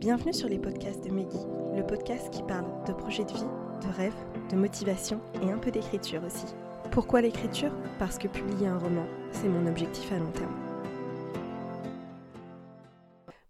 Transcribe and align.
Bienvenue 0.00 0.32
sur 0.32 0.48
les 0.48 0.58
podcasts 0.58 1.04
de 1.04 1.10
Meggy, 1.10 1.44
le 1.76 1.86
podcast 1.86 2.30
qui 2.30 2.42
parle 2.42 2.64
de 2.86 2.94
projets 2.94 3.26
de 3.26 3.34
vie, 3.34 3.86
de 3.86 3.94
rêves, 3.94 4.14
de 4.48 4.56
motivation 4.56 5.20
et 5.42 5.50
un 5.50 5.58
peu 5.58 5.70
d'écriture 5.70 6.24
aussi. 6.24 6.46
Pourquoi 6.90 7.20
l'écriture? 7.20 7.70
Parce 7.98 8.16
que 8.16 8.26
publier 8.26 8.66
un 8.66 8.78
roman, 8.78 9.04
c'est 9.30 9.46
mon 9.46 9.66
objectif 9.66 10.10
à 10.10 10.16
long 10.16 10.30
terme. 10.30 10.56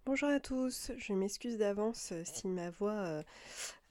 Bonjour 0.05 0.29
à 0.29 0.41
tous, 0.41 0.91
je 0.99 1.13
m'excuse 1.13 1.57
d'avance 1.57 2.13
si 2.25 2.49
ma 2.49 2.71
voix 2.71 2.95
euh, 2.95 3.23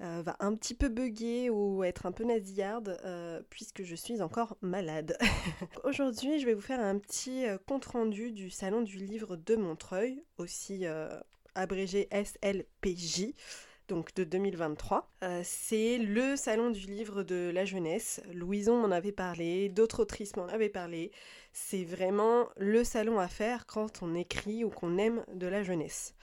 euh, 0.01 0.21
va 0.21 0.35
un 0.41 0.53
petit 0.53 0.73
peu 0.73 0.89
bugger 0.89 1.49
ou 1.49 1.85
être 1.85 2.07
un 2.07 2.11
peu 2.11 2.25
nasillarde 2.25 2.99
euh, 3.05 3.41
puisque 3.49 3.83
je 3.83 3.95
suis 3.95 4.21
encore 4.21 4.57
malade. 4.59 5.17
Aujourd'hui 5.85 6.41
je 6.41 6.45
vais 6.45 6.55
vous 6.55 6.59
faire 6.59 6.81
un 6.81 6.99
petit 6.99 7.45
compte 7.67 7.85
rendu 7.85 8.33
du 8.33 8.49
salon 8.49 8.81
du 8.81 8.97
livre 8.97 9.37
de 9.37 9.55
Montreuil, 9.55 10.25
aussi 10.37 10.85
abrégé 11.55 12.07
SLPJ, 12.11 13.33
donc 13.87 14.13
de 14.15 14.23
2023. 14.23 15.11
Euh, 15.23 15.41
c'est 15.43 15.97
le 15.97 16.35
salon 16.35 16.69
du 16.69 16.85
livre 16.85 17.23
de 17.23 17.51
la 17.53 17.65
jeunesse. 17.65 18.21
Louison 18.33 18.79
m'en 18.79 18.91
avait 18.91 19.11
parlé, 19.11 19.69
d'autres 19.69 20.01
autrices 20.01 20.35
m'en 20.35 20.47
avaient 20.47 20.69
parlé. 20.69 21.11
C'est 21.53 21.83
vraiment 21.83 22.47
le 22.57 22.83
salon 22.83 23.19
à 23.19 23.27
faire 23.27 23.65
quand 23.65 24.01
on 24.01 24.15
écrit 24.15 24.63
ou 24.63 24.69
qu'on 24.69 24.97
aime 24.97 25.25
de 25.33 25.47
la 25.47 25.63
jeunesse. 25.63 26.15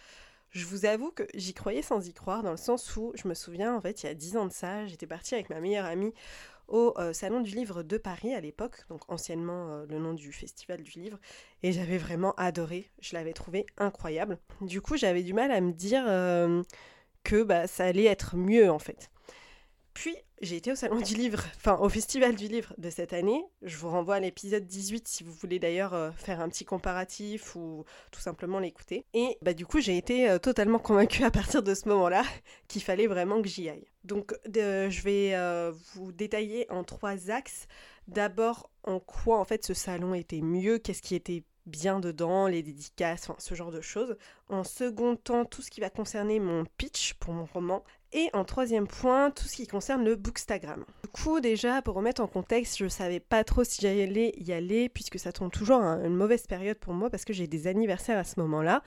Je 0.50 0.64
vous 0.64 0.86
avoue 0.86 1.10
que 1.10 1.24
j'y 1.34 1.52
croyais 1.52 1.82
sans 1.82 2.08
y 2.08 2.14
croire, 2.14 2.42
dans 2.42 2.52
le 2.52 2.56
sens 2.56 2.96
où 2.96 3.12
je 3.14 3.28
me 3.28 3.34
souviens, 3.34 3.74
en 3.74 3.80
fait, 3.80 4.02
il 4.02 4.06
y 4.06 4.08
a 4.08 4.14
10 4.14 4.36
ans 4.38 4.46
de 4.46 4.52
ça, 4.52 4.86
j'étais 4.86 5.06
partie 5.06 5.34
avec 5.34 5.50
ma 5.50 5.60
meilleure 5.60 5.84
amie 5.84 6.14
au 6.68 6.94
euh, 6.98 7.12
Salon 7.12 7.40
du 7.40 7.54
Livre 7.54 7.82
de 7.82 7.98
Paris 7.98 8.34
à 8.34 8.40
l'époque, 8.40 8.84
donc 8.88 9.02
anciennement 9.10 9.70
euh, 9.70 9.86
le 9.88 9.98
nom 9.98 10.14
du 10.14 10.32
Festival 10.32 10.82
du 10.82 10.98
Livre, 10.98 11.18
et 11.62 11.72
j'avais 11.72 11.98
vraiment 11.98 12.34
adoré, 12.36 12.90
je 13.00 13.14
l'avais 13.14 13.32
trouvé 13.32 13.66
incroyable. 13.78 14.38
Du 14.60 14.80
coup, 14.80 14.96
j'avais 14.96 15.22
du 15.22 15.34
mal 15.34 15.50
à 15.50 15.60
me 15.60 15.72
dire 15.72 16.04
euh, 16.06 16.62
que 17.24 17.42
bah, 17.42 17.66
ça 17.66 17.84
allait 17.84 18.04
être 18.04 18.36
mieux 18.36 18.70
en 18.70 18.78
fait. 18.78 19.10
Puis, 19.94 20.16
j'ai 20.42 20.56
été 20.56 20.70
au 20.70 20.74
Salon 20.74 21.00
du 21.00 21.14
Livre, 21.14 21.42
enfin 21.56 21.78
au 21.80 21.88
Festival 21.88 22.36
du 22.36 22.46
Livre 22.48 22.74
de 22.76 22.90
cette 22.90 23.14
année. 23.14 23.42
Je 23.62 23.76
vous 23.78 23.88
renvoie 23.88 24.16
à 24.16 24.20
l'épisode 24.20 24.66
18 24.66 25.08
si 25.08 25.24
vous 25.24 25.32
voulez 25.32 25.58
d'ailleurs 25.58 25.94
euh, 25.94 26.10
faire 26.12 26.40
un 26.40 26.48
petit 26.50 26.66
comparatif 26.66 27.56
ou 27.56 27.84
tout 28.10 28.20
simplement 28.20 28.58
l'écouter. 28.58 29.06
Et 29.14 29.38
bah, 29.40 29.54
du 29.54 29.64
coup, 29.64 29.80
j'ai 29.80 29.96
été 29.96 30.28
euh, 30.28 30.38
totalement 30.38 30.78
convaincue 30.78 31.24
à 31.24 31.30
partir 31.30 31.62
de 31.62 31.74
ce 31.74 31.88
moment-là 31.88 32.22
qu'il 32.68 32.82
fallait 32.82 33.06
vraiment 33.06 33.40
que 33.40 33.48
j'y 33.48 33.70
aille. 33.70 33.86
Donc, 34.04 34.34
je 34.44 35.02
vais 35.02 35.34
euh, 35.34 35.72
vous 35.94 36.12
détailler 36.12 36.70
en 36.70 36.84
trois 36.84 37.30
axes. 37.30 37.66
D'abord, 38.06 38.70
en 38.84 39.00
quoi 39.00 39.40
en 39.40 39.44
fait 39.44 39.64
ce 39.64 39.74
salon 39.74 40.14
était 40.14 40.42
mieux, 40.42 40.78
qu'est-ce 40.78 41.02
qui 41.02 41.14
était 41.14 41.42
bien 41.66 41.98
dedans, 41.98 42.46
les 42.46 42.62
dédicaces, 42.62 43.28
ce 43.38 43.54
genre 43.54 43.72
de 43.72 43.80
choses. 43.80 44.16
En 44.48 44.64
second 44.64 45.16
temps, 45.16 45.44
tout 45.44 45.62
ce 45.62 45.70
qui 45.70 45.80
va 45.80 45.90
concerner 45.90 46.38
mon 46.40 46.64
pitch 46.78 47.14
pour 47.14 47.34
mon 47.34 47.44
roman. 47.44 47.84
Et 48.18 48.30
en 48.32 48.44
troisième 48.44 48.86
point, 48.86 49.30
tout 49.30 49.44
ce 49.44 49.56
qui 49.56 49.66
concerne 49.66 50.02
le 50.02 50.16
Bookstagram. 50.16 50.86
Du 51.04 51.10
coup, 51.10 51.38
déjà, 51.40 51.82
pour 51.82 51.96
remettre 51.96 52.22
en 52.22 52.26
contexte, 52.26 52.78
je 52.78 52.88
savais 52.88 53.20
pas 53.20 53.44
trop 53.44 53.62
si 53.62 53.82
j'allais 53.82 54.32
y 54.38 54.54
aller, 54.54 54.88
puisque 54.88 55.18
ça 55.18 55.32
tombe 55.32 55.52
toujours 55.52 55.82
à 55.82 55.98
une 56.02 56.16
mauvaise 56.16 56.46
période 56.46 56.78
pour 56.78 56.94
moi, 56.94 57.10
parce 57.10 57.26
que 57.26 57.34
j'ai 57.34 57.46
des 57.46 57.66
anniversaires 57.66 58.16
à 58.16 58.24
ce 58.24 58.40
moment-là. 58.40 58.82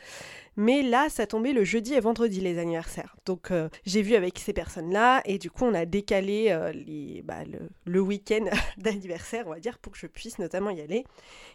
Mais 0.56 0.82
là, 0.82 1.10
ça 1.10 1.28
tombait 1.28 1.54
le 1.54 1.64
jeudi 1.64 1.94
et 1.94 2.00
vendredi, 2.00 2.42
les 2.42 2.58
anniversaires. 2.58 3.16
Donc, 3.28 3.52
euh, 3.52 3.70
j'ai 3.86 4.02
vu 4.02 4.16
avec 4.16 4.40
ces 4.40 4.52
personnes-là, 4.52 5.22
et 5.26 5.38
du 5.38 5.52
coup, 5.52 5.64
on 5.64 5.76
a 5.76 5.86
décalé 5.86 6.48
euh, 6.50 6.74
bah, 7.24 7.44
le, 7.86 8.00
week-end 8.00 8.46
d'anniversaire, 8.78 9.46
on 9.46 9.52
va 9.52 9.60
dire, 9.60 9.78
pour 9.78 9.94
que 9.94 10.00
je 10.00 10.08
puisse 10.08 10.40
notamment 10.40 10.72
y 10.72 10.82
aller. 10.82 11.06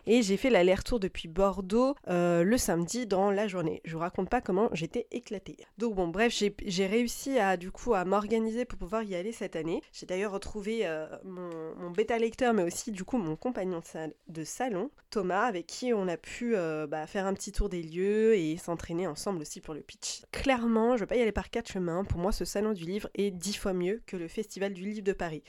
Et 0.06 0.22
j'ai 0.22 0.36
fait 0.36 0.48
l'aller-retour 0.48 1.00
depuis 1.00 1.26
Bordeaux 1.26 1.96
euh, 2.08 2.44
le 2.44 2.56
samedi 2.56 3.04
dans 3.04 3.32
la 3.32 3.48
journée. 3.48 3.82
Je 3.84 3.94
vous 3.94 3.98
raconte 4.00 4.30
pas 4.30 4.40
comment 4.40 4.68
j'étais 4.72 5.08
éclatée. 5.10 5.56
Donc, 5.76 5.96
bon, 5.96 6.06
bref, 6.06 6.32
j'ai 6.32 6.86
réussi 6.86 7.36
à 7.38 7.56
du 7.64 7.72
coup 7.72 7.94
à 7.94 8.04
m'organiser 8.04 8.66
pour 8.66 8.78
pouvoir 8.78 9.04
y 9.04 9.14
aller 9.14 9.32
cette 9.32 9.56
année. 9.56 9.80
J'ai 9.90 10.04
d'ailleurs 10.04 10.32
retrouvé 10.32 10.80
euh, 10.82 11.06
mon, 11.24 11.90
bêta 11.92 12.18
lecteur, 12.18 12.52
mais 12.52 12.62
aussi 12.62 12.92
du 12.92 13.04
coup 13.04 13.16
mon 13.16 13.36
compagnon 13.36 13.80
de, 14.28 14.44
salon, 14.44 14.90
Thomas, 15.08 15.46
avec 15.46 15.66
qui 15.66 15.94
on 15.94 16.06
a 16.06 16.18
pu 16.18 16.54
euh, 16.56 16.86
bah, 16.86 17.06
faire 17.06 17.24
un 17.24 17.32
petit 17.32 17.52
tour 17.52 17.70
des 17.70 17.82
lieux 17.82 18.36
et 18.36 18.58
s'entraîner 18.58 19.06
ensemble 19.06 19.40
aussi 19.40 19.62
pour 19.62 19.72
le 19.72 19.80
pitch. 19.80 20.24
Clairement, 20.30 20.98
je 20.98 21.04
vais 21.04 21.06
pas 21.06 21.16
y 21.16 21.22
aller 21.22 21.32
par 21.32 21.48
quatre 21.48 21.72
chemins. 21.72 22.04
Pour 22.04 22.20
moi, 22.20 22.32
ce 22.32 22.44
salon 22.44 22.74
du 22.74 22.84
livre 22.84 23.08
est 23.14 23.30
dix 23.30 23.54
fois 23.54 23.72
mieux 23.72 24.02
que 24.06 24.18
le 24.18 24.28
Festival 24.28 24.74
du 24.74 24.82
livre 24.82 25.02
de 25.02 25.14
Paris. 25.14 25.42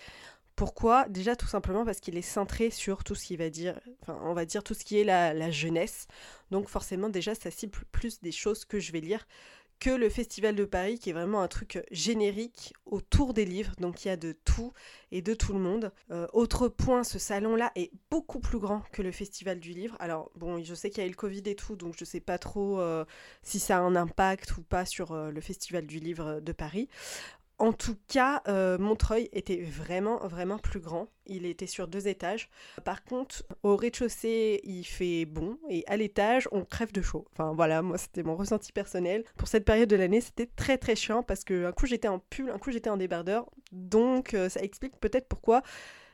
Pourquoi? 0.56 1.09
Déjà 1.09 1.36
tout 1.36 1.48
simplement 1.48 1.84
parce 1.84 2.00
qu'il 2.00 2.18
est 2.18 2.22
centré 2.22 2.70
sur 2.70 3.04
tout 3.04 3.14
ce 3.14 3.25
qui 3.25 3.36
va 3.36 3.50
dire, 3.50 3.78
enfin 4.02 4.18
on 4.24 4.34
va 4.34 4.46
dire 4.46 4.64
tout 4.64 4.74
ce 4.74 4.86
qui 4.86 4.98
est 4.98 5.04
la 5.04 5.52
jeunesse. 5.52 6.08
Donc 6.50 6.70
forcément 6.70 7.09
déjà 7.09 7.36
ça 7.36 7.52
cible 7.52 7.78
plus 7.92 8.22
des 8.22 8.31
choses 8.31 8.64
que 8.64 8.80
je 8.80 8.94
vais 8.94 9.02
lire 9.02 9.28
que 9.85 9.91
le 9.91 10.09
Festival 10.09 10.56
de 10.56 10.66
Paris, 10.66 10.97
qui 10.97 11.12
est 11.12 11.13
vraiment 11.13 11.44
un 11.44 11.47
truc 11.47 11.79
générique 11.91 12.73
autour 12.88 13.35
des 13.35 13.46
livres, 13.46 13.73
donc 13.79 14.03
il 14.03 14.07
y 14.07 14.12
a 14.12 14.18
de 14.18 14.31
tout 14.31 14.73
et 15.12 15.22
de 15.22 15.35
tout 15.35 15.53
le 15.53 15.59
monde. 15.59 15.91
Euh, 16.09 16.25
autre 16.34 16.69
point, 16.69 17.03
ce 17.03 17.19
salon-là 17.19 17.72
est 17.75 17.91
beaucoup 18.09 18.40
plus 18.40 18.57
grand 18.57 18.81
que 18.91 19.03
le 19.03 19.12
Festival 19.12 19.59
du 19.59 19.74
Livre. 19.74 19.95
Alors 20.00 20.31
bon, 20.35 20.63
je 20.63 20.74
sais 20.74 20.90
qu'il 20.90 21.03
y 21.03 21.03
a 21.03 21.06
eu 21.06 21.12
le 21.12 21.16
Covid 21.16 21.44
et 21.45 21.56
tout, 21.56 21.75
donc 21.75 21.94
je 22.00 22.03
sais 22.03 22.19
pas 22.19 22.40
trop 22.40 22.79
euh, 22.79 23.06
si 23.44 23.59
ça 23.59 23.78
a 23.78 23.81
un 23.81 23.95
impact 23.95 24.57
ou 24.57 24.63
pas 24.63 24.85
sur 24.85 25.12
euh, 25.12 25.29
le 25.29 25.40
Festival 25.40 25.85
du 25.85 26.00
Livre 26.00 26.40
de 26.40 26.51
Paris. 26.51 26.90
En 27.58 27.72
tout 27.72 27.96
cas, 28.10 28.42
euh, 28.48 28.78
Montreuil 28.78 29.30
était 29.32 29.62
vraiment, 29.62 30.18
vraiment 30.28 30.58
plus 30.58 30.82
grand. 30.82 31.08
Il 31.26 31.46
était 31.46 31.68
sur 31.68 31.88
deux 31.88 32.08
étages. 32.08 32.50
Par 32.84 33.04
contre, 33.06 33.44
au 33.64 33.78
rez-de-chaussée, 33.78 34.60
il 34.64 34.84
fait 34.84 35.26
bon. 35.26 35.58
Et 35.70 35.84
à 35.88 35.96
l'étage, 35.96 36.50
on 36.52 36.66
crève 36.66 36.92
de 36.92 37.02
chaud. 37.02 37.26
Enfin 37.32 37.54
voilà, 37.54 37.82
moi, 37.82 37.98
c'était 37.98 38.24
mon 38.24 38.36
ressenti 38.36 38.74
personnel. 38.74 39.24
Pour 39.38 39.48
cette 39.48 39.64
période 39.64 39.90
de 39.90 39.96
l'année, 39.96 40.20
c'était 40.20 40.48
très, 40.48 40.78
très 40.78 40.96
chiant 40.96 41.24
parce 41.24 41.46
qu'un 41.46 41.72
coup, 41.72 41.86
j'étais 41.86 42.10
en 42.10 42.20
pull, 42.20 42.50
un 42.50 42.58
coup, 42.58 42.72
j'étais 42.72 42.90
en 42.90 42.98
débardeur. 42.98 43.50
Donc, 43.72 44.34
euh, 44.34 44.50
ça 44.50 44.60
explique 44.62 45.00
peut-être 45.00 45.28
pourquoi 45.28 45.62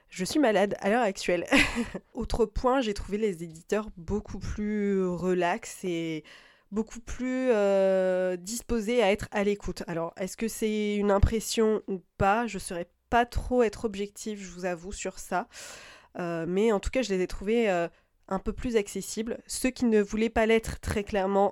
je 0.10 0.26
suis 0.26 0.40
malade 0.40 0.76
à 0.80 0.90
l'heure 0.90 1.02
actuelle. 1.02 1.46
Autre 2.14 2.46
point, 2.46 2.82
j'ai 2.82 2.94
trouvé 2.94 3.18
les 3.18 3.44
éditeurs 3.44 3.90
beaucoup 3.98 4.38
plus 4.38 5.04
relax 5.08 5.84
et 5.86 6.24
beaucoup 6.72 7.02
plus 7.02 7.50
euh, 7.52 8.38
disposé 8.38 9.04
à 9.04 9.12
être 9.12 9.28
à 9.32 9.44
l'écoute. 9.44 9.84
Alors, 9.88 10.14
est-ce 10.18 10.38
que 10.38 10.48
c'est 10.48 10.96
une 10.96 11.12
impression 11.12 11.82
ou 11.88 12.02
pas? 12.18 12.48
Je 12.48 12.56
ne 12.56 12.60
saurais 12.60 12.90
pas 13.10 13.26
trop 13.26 13.62
être 13.64 13.86
objective, 13.86 14.42
je 14.42 14.50
vous 14.50 14.66
avoue, 14.66 14.94
sur 14.94 15.20
ça. 15.20 15.48
Euh, 16.20 16.46
mais 16.48 16.72
en 16.72 16.80
tout 16.80 16.90
cas, 16.90 17.02
je 17.02 17.14
les 17.14 17.22
ai 17.22 17.28
trouvés 17.28 17.70
euh, 17.70 17.90
un 18.30 18.40
peu 18.40 18.54
plus 18.54 18.78
accessibles. 18.78 19.40
Ceux 19.48 19.70
qui 19.70 19.84
ne 19.84 20.02
voulaient 20.02 20.30
pas 20.30 20.46
l'être, 20.46 20.80
très 20.80 21.04
clairement, 21.04 21.52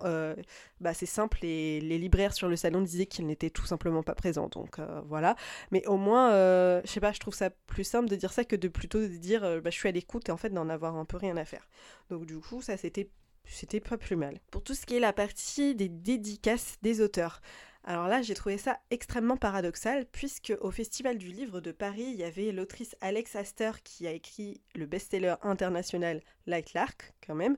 bah, 0.79 0.93
c'est 0.93 1.05
simple, 1.05 1.39
les, 1.41 1.81
les, 1.81 1.97
libraires 1.97 2.33
sur 2.33 2.47
le 2.47 2.55
salon 2.55 2.81
disaient 2.81 3.05
qu'ils 3.05 3.25
n'étaient 3.27 3.49
tout 3.49 3.65
simplement 3.65 4.03
pas 4.03 4.15
présents. 4.15 4.47
Donc 4.47 4.79
voilà. 5.05 5.35
Mais 5.71 5.85
au 5.87 5.97
moins, 5.97 6.31
je 6.31 6.87
sais 6.89 7.01
pas, 7.01 7.11
je 7.11 7.19
trouve 7.19 7.35
ça 7.35 7.49
plus 7.49 7.83
simple 7.83 8.07
de 8.07 8.15
dire 8.15 8.31
ça 8.31 8.45
que 8.45 8.55
de 8.55 8.69
plutôt 8.69 9.01
de 9.01 9.07
dire 9.07 9.41
bah, 9.61 9.69
je 9.69 9.75
suis 9.75 9.89
à 9.89 9.91
l'écoute 9.91 10.29
et 10.29 10.31
en 10.31 10.37
fait 10.37 10.51
d'en 10.51 10.69
avoir 10.69 10.95
un 10.95 11.03
peu 11.03 11.17
rien 11.17 11.35
à 11.35 11.43
faire. 11.43 11.67
Donc 12.09 12.25
du 12.25 12.37
coup, 12.39 12.61
ça 12.61 12.77
c'était 12.77 13.09
c'était 13.45 13.79
pas 13.79 13.97
plus 13.97 14.15
mal. 14.15 14.39
Pour 14.51 14.63
tout 14.63 14.73
ce 14.73 14.85
qui 14.85 14.95
est 14.95 14.99
la 14.99 15.13
partie 15.13 15.75
des 15.75 15.89
dédicaces 15.89 16.77
des 16.81 17.01
auteurs. 17.01 17.41
Alors 17.85 18.07
là, 18.07 18.21
j'ai 18.21 18.35
trouvé 18.35 18.57
ça 18.57 18.77
extrêmement 18.91 19.37
paradoxal, 19.37 20.05
puisque 20.11 20.53
au 20.61 20.69
Festival 20.69 21.17
du 21.17 21.29
Livre 21.29 21.61
de 21.61 21.71
Paris, 21.71 22.05
il 22.07 22.17
y 22.17 22.23
avait 22.23 22.51
l'autrice 22.51 22.95
Alex 23.01 23.35
Astor 23.35 23.81
qui 23.81 24.05
a 24.05 24.11
écrit 24.11 24.61
le 24.75 24.85
best-seller 24.85 25.35
international 25.41 26.21
Light 26.45 26.73
Lark, 26.73 27.13
quand 27.25 27.35
même, 27.35 27.57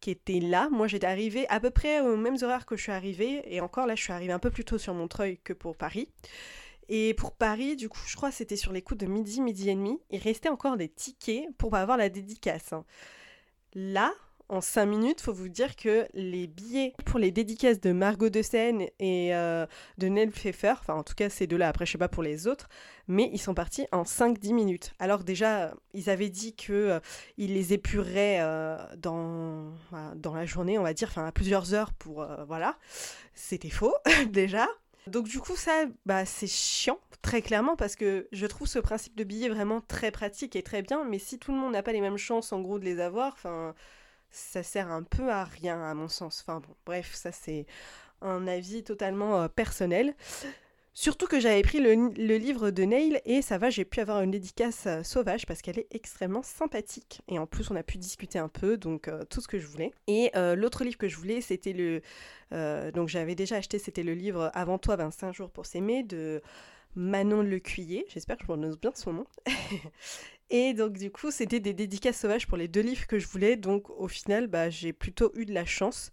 qui 0.00 0.10
était 0.10 0.40
là. 0.40 0.68
Moi, 0.70 0.88
j'étais 0.88 1.06
arrivée 1.06 1.48
à 1.48 1.60
peu 1.60 1.70
près 1.70 2.00
aux 2.00 2.16
mêmes 2.16 2.36
horaires 2.42 2.66
que 2.66 2.76
je 2.76 2.82
suis 2.82 2.92
arrivée, 2.92 3.42
et 3.46 3.60
encore 3.60 3.86
là, 3.86 3.94
je 3.94 4.02
suis 4.02 4.12
arrivée 4.12 4.32
un 4.32 4.38
peu 4.38 4.50
plus 4.50 4.64
tôt 4.64 4.76
sur 4.76 4.92
Montreuil 4.92 5.38
que 5.38 5.52
pour 5.52 5.76
Paris. 5.76 6.08
Et 6.88 7.14
pour 7.14 7.32
Paris, 7.32 7.76
du 7.76 7.88
coup, 7.88 8.00
je 8.06 8.16
crois 8.16 8.30
que 8.30 8.36
c'était 8.36 8.56
sur 8.56 8.72
les 8.72 8.82
coups 8.82 8.98
de 8.98 9.06
midi, 9.06 9.40
midi 9.40 9.70
et 9.70 9.76
demi. 9.76 10.00
Il 10.10 10.18
restait 10.18 10.48
encore 10.48 10.76
des 10.76 10.88
tickets 10.88 11.46
pour 11.56 11.76
avoir 11.76 11.96
la 11.96 12.08
dédicace. 12.08 12.72
Hein. 12.72 12.84
Là, 13.74 14.12
en 14.50 14.60
5 14.60 14.84
minutes, 14.86 15.20
faut 15.20 15.32
vous 15.32 15.48
dire 15.48 15.76
que 15.76 16.06
les 16.12 16.48
billets 16.48 16.92
pour 17.06 17.18
les 17.20 17.30
dédicaces 17.30 17.80
de 17.80 17.92
Margot 17.92 18.30
de 18.30 18.42
Seine 18.42 18.82
et 18.98 19.34
euh, 19.34 19.64
de 19.98 20.08
Nell 20.08 20.32
Pfeffer, 20.32 20.74
enfin 20.78 20.94
en 20.94 21.04
tout 21.04 21.14
cas 21.14 21.30
ces 21.30 21.46
deux-là, 21.46 21.68
après 21.68 21.86
je 21.86 21.92
sais 21.92 21.98
pas 21.98 22.08
pour 22.08 22.24
les 22.24 22.48
autres, 22.48 22.68
mais 23.06 23.30
ils 23.32 23.38
sont 23.38 23.54
partis 23.54 23.86
en 23.92 24.02
5-10 24.02 24.52
minutes. 24.52 24.92
Alors 24.98 25.22
déjà, 25.22 25.72
ils 25.94 26.10
avaient 26.10 26.28
dit 26.28 26.54
que 26.56 26.72
euh, 26.72 27.00
ils 27.38 27.54
les 27.54 27.72
épureraient 27.72 28.38
euh, 28.40 28.76
dans, 28.98 29.72
dans 30.16 30.34
la 30.34 30.46
journée, 30.46 30.78
on 30.78 30.82
va 30.82 30.94
dire, 30.94 31.08
enfin 31.08 31.26
à 31.26 31.32
plusieurs 31.32 31.72
heures 31.72 31.92
pour... 31.92 32.26
voilà, 32.46 32.76
c'était 33.34 33.70
faux 33.70 33.94
déjà. 34.30 34.68
Donc 35.06 35.28
du 35.28 35.38
coup 35.38 35.56
ça, 35.56 35.84
bah, 36.06 36.24
c'est 36.24 36.50
chiant, 36.50 36.98
très 37.22 37.40
clairement, 37.40 37.76
parce 37.76 37.94
que 37.94 38.26
je 38.32 38.46
trouve 38.46 38.66
ce 38.66 38.80
principe 38.80 39.16
de 39.16 39.22
billet 39.22 39.48
vraiment 39.48 39.80
très 39.80 40.10
pratique 40.10 40.56
et 40.56 40.62
très 40.62 40.82
bien, 40.82 41.04
mais 41.04 41.20
si 41.20 41.38
tout 41.38 41.52
le 41.52 41.58
monde 41.58 41.72
n'a 41.72 41.84
pas 41.84 41.92
les 41.92 42.00
mêmes 42.00 42.18
chances 42.18 42.52
en 42.52 42.60
gros 42.60 42.80
de 42.80 42.84
les 42.84 43.00
avoir, 43.00 43.32
enfin 43.32 43.74
ça 44.30 44.62
sert 44.62 44.90
un 44.90 45.02
peu 45.02 45.30
à 45.30 45.44
rien 45.44 45.82
à 45.82 45.94
mon 45.94 46.08
sens. 46.08 46.44
Enfin 46.46 46.60
bon, 46.60 46.74
bref, 46.86 47.14
ça 47.14 47.32
c'est 47.32 47.66
un 48.22 48.46
avis 48.46 48.82
totalement 48.82 49.42
euh, 49.42 49.48
personnel. 49.48 50.14
Surtout 50.92 51.26
que 51.26 51.38
j'avais 51.38 51.62
pris 51.62 51.78
le, 51.78 52.36
livre 52.36 52.70
de 52.70 52.82
Neil 52.82 53.20
et 53.24 53.42
ça 53.42 53.58
va, 53.58 53.70
j'ai 53.70 53.84
pu 53.84 54.00
avoir 54.00 54.22
une 54.22 54.32
dédicace 54.32 54.86
euh, 54.86 55.02
sauvage 55.02 55.46
parce 55.46 55.62
qu'elle 55.62 55.78
est 55.78 55.86
extrêmement 55.92 56.42
sympathique. 56.42 57.22
Et 57.28 57.38
en 57.38 57.46
plus, 57.46 57.70
on 57.70 57.76
a 57.76 57.82
pu 57.82 57.96
discuter 57.96 58.38
un 58.38 58.48
peu, 58.48 58.76
donc 58.76 59.08
euh, 59.08 59.24
tout 59.24 59.40
ce 59.40 59.48
que 59.48 59.58
je 59.58 59.66
voulais. 59.66 59.92
Et 60.08 60.30
l'autre 60.56 60.84
livre 60.84 60.98
que 60.98 61.08
je 61.08 61.16
voulais, 61.16 61.40
c'était 61.40 61.72
le. 61.72 62.02
donc 62.92 63.08
j'avais 63.08 63.34
déjà 63.34 63.56
acheté, 63.56 63.78
c'était 63.78 64.02
le 64.02 64.14
livre 64.14 64.50
Avant 64.54 64.78
toi, 64.78 64.96
25 64.96 65.32
jours 65.32 65.50
pour 65.50 65.66
s'aimer 65.66 66.02
de 66.02 66.42
Manon 66.94 67.42
Lecuyer. 67.42 68.04
J'espère 68.08 68.36
que 68.36 68.42
je 68.42 68.46
prononce 68.46 68.78
bien 68.78 68.92
son 68.94 69.12
nom. 69.12 69.26
et 70.50 70.74
donc, 70.74 70.94
du 70.94 71.10
coup, 71.10 71.30
c'était 71.30 71.60
des 71.60 71.74
dédicaces 71.74 72.20
sauvages 72.20 72.46
pour 72.46 72.56
les 72.56 72.68
deux 72.68 72.82
livres 72.82 73.06
que 73.06 73.18
je 73.18 73.26
voulais. 73.26 73.56
Donc, 73.56 73.90
au 73.90 74.08
final, 74.08 74.46
bah, 74.46 74.70
j'ai 74.70 74.92
plutôt 74.92 75.32
eu 75.34 75.44
de 75.46 75.54
la 75.54 75.64
chance 75.64 76.10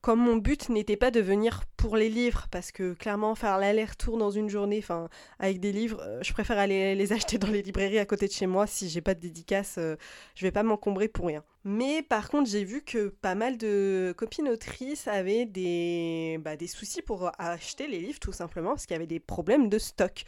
comme 0.00 0.20
mon 0.20 0.36
but 0.36 0.68
n'était 0.68 0.96
pas 0.96 1.10
de 1.10 1.20
venir 1.20 1.62
pour 1.76 1.96
les 1.96 2.08
livres, 2.08 2.46
parce 2.50 2.70
que 2.70 2.94
clairement 2.94 3.34
faire 3.34 3.58
l'aller-retour 3.58 4.16
dans 4.16 4.30
une 4.30 4.48
journée, 4.48 4.78
enfin 4.78 5.08
avec 5.38 5.60
des 5.60 5.72
livres, 5.72 6.00
euh, 6.02 6.20
je 6.22 6.32
préfère 6.32 6.58
aller 6.58 6.94
les 6.94 7.12
acheter 7.12 7.38
dans 7.38 7.48
les 7.48 7.62
librairies 7.62 7.98
à 7.98 8.06
côté 8.06 8.28
de 8.28 8.32
chez 8.32 8.46
moi. 8.46 8.66
Si 8.66 8.88
j'ai 8.88 9.00
pas 9.00 9.14
de 9.14 9.20
dédicace, 9.20 9.76
euh, 9.78 9.96
je 10.34 10.46
vais 10.46 10.52
pas 10.52 10.62
m'encombrer 10.62 11.08
pour 11.08 11.26
rien. 11.26 11.42
Mais 11.70 12.02
par 12.02 12.30
contre, 12.30 12.48
j'ai 12.48 12.64
vu 12.64 12.80
que 12.80 13.08
pas 13.08 13.34
mal 13.34 13.58
de 13.58 14.14
copines 14.16 14.48
autrices 14.48 15.06
avaient 15.06 15.44
des, 15.44 16.38
bah, 16.40 16.56
des 16.56 16.66
soucis 16.66 17.02
pour 17.02 17.30
acheter 17.38 17.86
les 17.86 17.98
livres, 17.98 18.18
tout 18.20 18.32
simplement, 18.32 18.70
parce 18.70 18.86
qu'il 18.86 18.94
y 18.94 18.96
avait 18.96 19.06
des 19.06 19.20
problèmes 19.20 19.68
de 19.68 19.78
stock. 19.78 20.24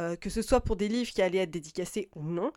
Euh, 0.00 0.14
que 0.14 0.30
ce 0.30 0.40
soit 0.40 0.60
pour 0.60 0.76
des 0.76 0.86
livres 0.86 1.10
qui 1.10 1.20
allaient 1.20 1.38
être 1.38 1.50
dédicacés 1.50 2.08
ou 2.14 2.22
non 2.22 2.52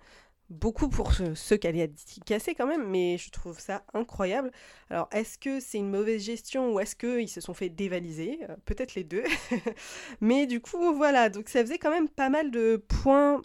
beaucoup 0.52 0.88
pour 0.88 1.14
ceux, 1.14 1.58
qui 1.58 1.68
allaient 1.68 1.80
être 1.80 2.24
cassés 2.26 2.54
quand 2.54 2.68
même, 2.68 2.88
mais 2.88 3.18
je 3.18 3.32
trouve 3.32 3.60
ça 3.60 3.84
incroyable. 3.96 4.52
Alors, 4.92 5.10
est-ce 5.12 5.40
que 5.40 5.60
c'est 5.60 5.80
une 5.80 5.90
mauvaise 5.90 6.24
gestion 6.24 6.74
ou 6.74 6.80
est-ce 6.80 6.96
qu'ils 6.96 7.30
se 7.30 7.42
sont 7.42 7.56
fait 7.56 7.70
dévaliser? 7.70 8.40
Euh, 8.50 8.56
Peut-être 8.66 8.94
les 8.94 9.04
deux. 9.04 9.24
mais 10.22 10.46
du 10.46 10.62
coup, 10.62 10.94
voilà, 10.96 11.30
donc 11.30 11.50
ça 11.50 11.62
faisait 11.62 11.80
quand 11.80 11.92
même 11.92 12.08
pas 12.08 12.30
mal 12.30 12.52
de 12.52 12.78
points 12.78 13.42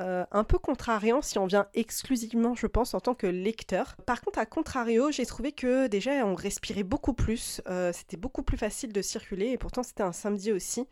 euh, 0.00 0.24
un 0.32 0.44
peu 0.44 0.58
contrariants 0.58 1.22
si 1.22 1.38
on 1.38 1.46
vient 1.46 1.66
exclusivement, 1.74 2.54
je 2.54 2.66
pense, 2.66 2.94
en 2.94 3.00
tant 3.00 3.14
que 3.14 3.26
lecteur. 3.26 3.96
Par 4.06 4.20
contre, 4.22 4.38
à 4.38 4.46
contrario, 4.46 5.10
j'ai 5.10 5.26
trouvé 5.26 5.52
que 5.52 5.86
déjà 5.86 6.26
on 6.26 6.34
respirait 6.34 6.82
beaucoup 6.82 7.12
plus, 7.12 7.60
euh, 7.68 7.92
c'était 7.92 8.16
beaucoup 8.16 8.42
plus 8.42 8.56
facile 8.56 8.92
de 8.92 9.02
circuler, 9.02 9.48
et 9.48 9.58
pourtant 9.58 9.82
c'était 9.82 10.02
un 10.02 10.12
samedi 10.12 10.52
aussi. 10.52 10.86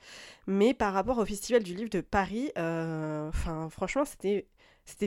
Mais 0.47 0.75
par 0.75 0.93
rapport 0.93 1.19
au 1.19 1.25
Festival 1.25 1.63
du 1.63 1.75
Livre 1.75 1.91
de 1.91 2.01
Paris, 2.03 2.51
enfin, 2.57 3.69
franchement, 3.71 4.05
c'était 4.05 4.47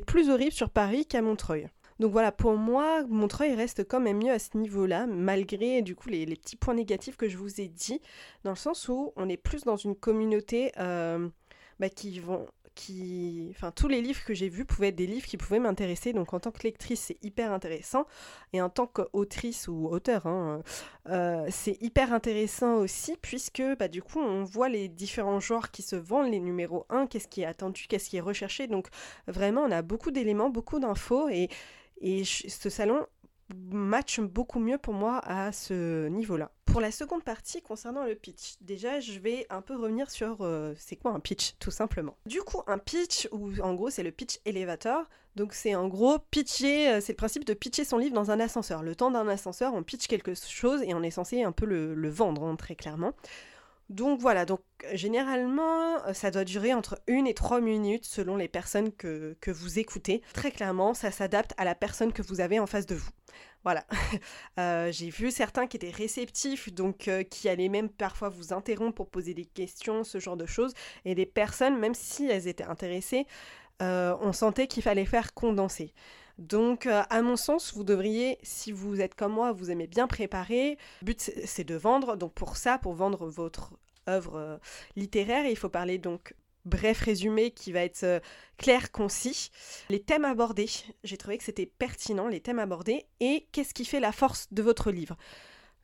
plus 0.05 0.29
horrible 0.29 0.51
sur 0.51 0.69
Paris 0.69 1.05
qu'à 1.05 1.21
Montreuil. 1.21 1.69
Donc 2.01 2.13
voilà, 2.13 2.31
pour 2.31 2.55
moi, 2.55 3.03
Montreuil 3.07 3.53
reste 3.53 3.87
quand 3.87 3.99
même 3.99 4.23
mieux 4.23 4.31
à 4.31 4.39
ce 4.39 4.57
niveau-là, 4.57 5.05
malgré 5.05 5.83
du 5.83 5.95
coup 5.95 6.09
les, 6.09 6.25
petits 6.25 6.55
points 6.55 6.73
négatifs 6.73 7.15
que 7.15 7.29
je 7.29 7.37
vous 7.37 7.61
ai 7.61 7.67
dit, 7.67 8.01
dans 8.43 8.49
le 8.49 8.55
sens 8.55 8.89
où 8.89 9.13
on 9.15 9.29
est 9.29 9.37
plus 9.37 9.65
dans 9.65 9.75
une 9.75 9.95
communauté 9.95 10.71
euh, 10.79 11.29
bah, 11.79 11.89
qui 11.89 12.19
vont 12.19 12.47
enfin, 13.51 13.71
tous 13.71 13.87
les 13.87 14.01
livres 14.01 14.23
que 14.23 14.33
j'ai 14.33 14.49
vus 14.49 14.65
pouvaient 14.65 14.89
être 14.89 14.95
des 14.95 15.07
livres 15.07 15.25
qui 15.25 15.37
pouvaient 15.37 15.59
m'intéresser. 15.59 16.13
Donc, 16.13 16.33
en 16.33 16.39
tant 16.39 16.51
que 16.51 16.63
lectrice, 16.63 17.01
c'est 17.01 17.17
hyper 17.23 17.51
intéressant. 17.51 18.05
Et 18.53 18.61
en 18.61 18.69
tant 18.69 18.87
qu'autrice 18.87 19.67
ou 19.67 19.87
auteur, 19.87 20.25
hein, 20.27 20.61
euh, 21.09 21.45
c'est 21.49 21.81
hyper 21.81 22.13
intéressant 22.13 22.75
aussi, 22.75 23.15
puisque 23.21 23.63
bah, 23.79 23.87
du 23.87 24.01
coup, 24.01 24.19
on 24.19 24.43
voit 24.43 24.69
les 24.69 24.87
différents 24.87 25.39
genres 25.39 25.71
qui 25.71 25.81
se 25.81 25.95
vendent, 25.95 26.31
les 26.31 26.39
numéros 26.39 26.85
1, 26.89 27.07
qu'est-ce 27.07 27.27
qui 27.27 27.41
est 27.41 27.45
attendu, 27.45 27.85
qu'est-ce 27.87 28.09
qui 28.09 28.17
est 28.17 28.21
recherché. 28.21 28.67
Donc, 28.67 28.87
vraiment, 29.27 29.61
on 29.61 29.71
a 29.71 29.81
beaucoup 29.81 30.11
d'éléments, 30.11 30.49
beaucoup 30.49 30.79
d'infos. 30.79 31.29
Et, 31.29 31.49
et 32.01 32.23
ce 32.23 32.69
salon 32.69 33.05
match 33.71 34.19
beaucoup 34.19 34.59
mieux 34.59 34.77
pour 34.77 34.93
moi 34.93 35.19
à 35.19 35.51
ce 35.51 36.07
niveau-là. 36.07 36.51
Pour 36.71 36.79
la 36.79 36.91
seconde 36.91 37.21
partie 37.21 37.61
concernant 37.61 38.05
le 38.05 38.15
pitch, 38.15 38.55
déjà 38.61 39.01
je 39.01 39.19
vais 39.19 39.45
un 39.49 39.61
peu 39.61 39.75
revenir 39.75 40.09
sur 40.09 40.37
euh, 40.39 40.73
c'est 40.77 40.95
quoi 40.95 41.11
un 41.11 41.19
pitch 41.19 41.55
tout 41.59 41.69
simplement. 41.69 42.15
Du 42.25 42.41
coup 42.43 42.61
un 42.65 42.77
pitch, 42.77 43.27
ou 43.33 43.51
en 43.61 43.73
gros 43.73 43.89
c'est 43.89 44.03
le 44.03 44.11
pitch 44.11 44.39
elevator, 44.45 45.03
donc 45.35 45.53
c'est 45.53 45.75
en 45.75 45.89
gros 45.89 46.17
pitcher, 46.17 46.89
euh, 46.89 47.01
c'est 47.01 47.11
le 47.11 47.17
principe 47.17 47.43
de 47.43 47.53
pitcher 47.53 47.83
son 47.83 47.97
livre 47.97 48.13
dans 48.13 48.31
un 48.31 48.39
ascenseur. 48.39 48.83
Le 48.83 48.95
temps 48.95 49.11
d'un 49.11 49.27
ascenseur 49.27 49.73
on 49.73 49.83
pitch 49.83 50.07
quelque 50.07 50.33
chose 50.33 50.81
et 50.83 50.93
on 50.93 51.03
est 51.03 51.11
censé 51.11 51.43
un 51.43 51.51
peu 51.51 51.65
le, 51.65 52.09
vendre 52.09 52.45
hein, 52.45 52.55
très 52.55 52.75
clairement. 52.75 53.11
Donc 53.91 54.21
voilà, 54.21 54.45
donc 54.45 54.61
généralement 54.93 56.01
euh, 56.05 56.13
ça 56.13 56.31
doit 56.31 56.45
durer 56.45 56.73
entre 56.73 57.01
une 57.07 57.27
et 57.27 57.33
trois 57.33 57.59
minutes 57.59 58.05
selon 58.05 58.37
les 58.37 58.47
personnes 58.47 58.93
que, 58.93 59.35
que 59.41 59.51
vous 59.51 59.79
écoutez. 59.79 60.21
Très 60.33 60.49
clairement, 60.49 60.93
ça 60.93 61.11
s'adapte 61.11 61.53
à 61.57 61.65
la 61.65 61.75
personne 61.75 62.13
que 62.13 62.21
vous 62.21 62.39
avez 62.39 62.57
en 62.59 62.67
face 62.67 62.85
de 62.85 62.95
vous. 62.95 63.09
Voilà. 63.63 63.85
Euh, 64.59 64.91
j'ai 64.91 65.09
vu 65.09 65.31
certains 65.31 65.65
qui 65.65 65.77
étaient 65.77 65.89
réceptifs, 65.89 66.71
donc 66.73 67.07
euh, 67.07 67.23
qui 67.23 67.49
allaient 67.49 67.69
même 67.69 67.89
parfois 67.89 68.29
vous 68.29 68.53
interrompre 68.53 68.95
pour 68.95 69.09
poser 69.09 69.33
des 69.33 69.45
questions, 69.45 70.03
ce 70.03 70.19
genre 70.19 70.37
de 70.37 70.45
choses. 70.45 70.73
Et 71.05 71.15
des 71.15 71.25
personnes, 71.25 71.79
même 71.79 71.95
si 71.95 72.27
elles 72.27 72.47
étaient 72.47 72.65
intéressées, 72.65 73.25
euh, 73.81 74.15
on 74.21 74.33
sentait 74.33 74.67
qu'il 74.67 74.83
fallait 74.83 75.05
faire 75.05 75.33
condenser. 75.33 75.93
Donc, 76.41 76.87
à 76.87 77.21
mon 77.21 77.35
sens, 77.35 77.73
vous 77.73 77.83
devriez, 77.83 78.37
si 78.43 78.71
vous 78.71 78.99
êtes 78.99 79.15
comme 79.15 79.33
moi, 79.33 79.51
vous 79.51 79.71
aimez 79.71 79.87
bien 79.87 80.07
préparer. 80.07 80.77
Le 81.01 81.05
but, 81.05 81.31
c'est 81.45 81.63
de 81.63 81.75
vendre. 81.75 82.17
Donc, 82.17 82.33
pour 82.33 82.57
ça, 82.57 82.77
pour 82.77 82.93
vendre 82.93 83.27
votre 83.27 83.73
œuvre 84.09 84.59
littéraire, 84.95 85.45
il 85.45 85.55
faut 85.55 85.69
parler 85.69 85.97
donc 85.97 86.33
bref 86.65 87.01
résumé 87.01 87.51
qui 87.51 87.71
va 87.71 87.81
être 87.81 88.03
euh, 88.03 88.19
clair, 88.57 88.91
concis. 88.91 89.51
Les 89.89 90.01
thèmes 90.01 90.25
abordés, 90.25 90.69
j'ai 91.03 91.17
trouvé 91.17 91.37
que 91.37 91.43
c'était 91.43 91.65
pertinent, 91.65 92.27
les 92.27 92.41
thèmes 92.41 92.59
abordés, 92.59 93.05
et 93.19 93.47
qu'est-ce 93.51 93.73
qui 93.73 93.85
fait 93.85 93.99
la 93.99 94.11
force 94.11 94.47
de 94.51 94.61
votre 94.61 94.91
livre? 94.91 95.17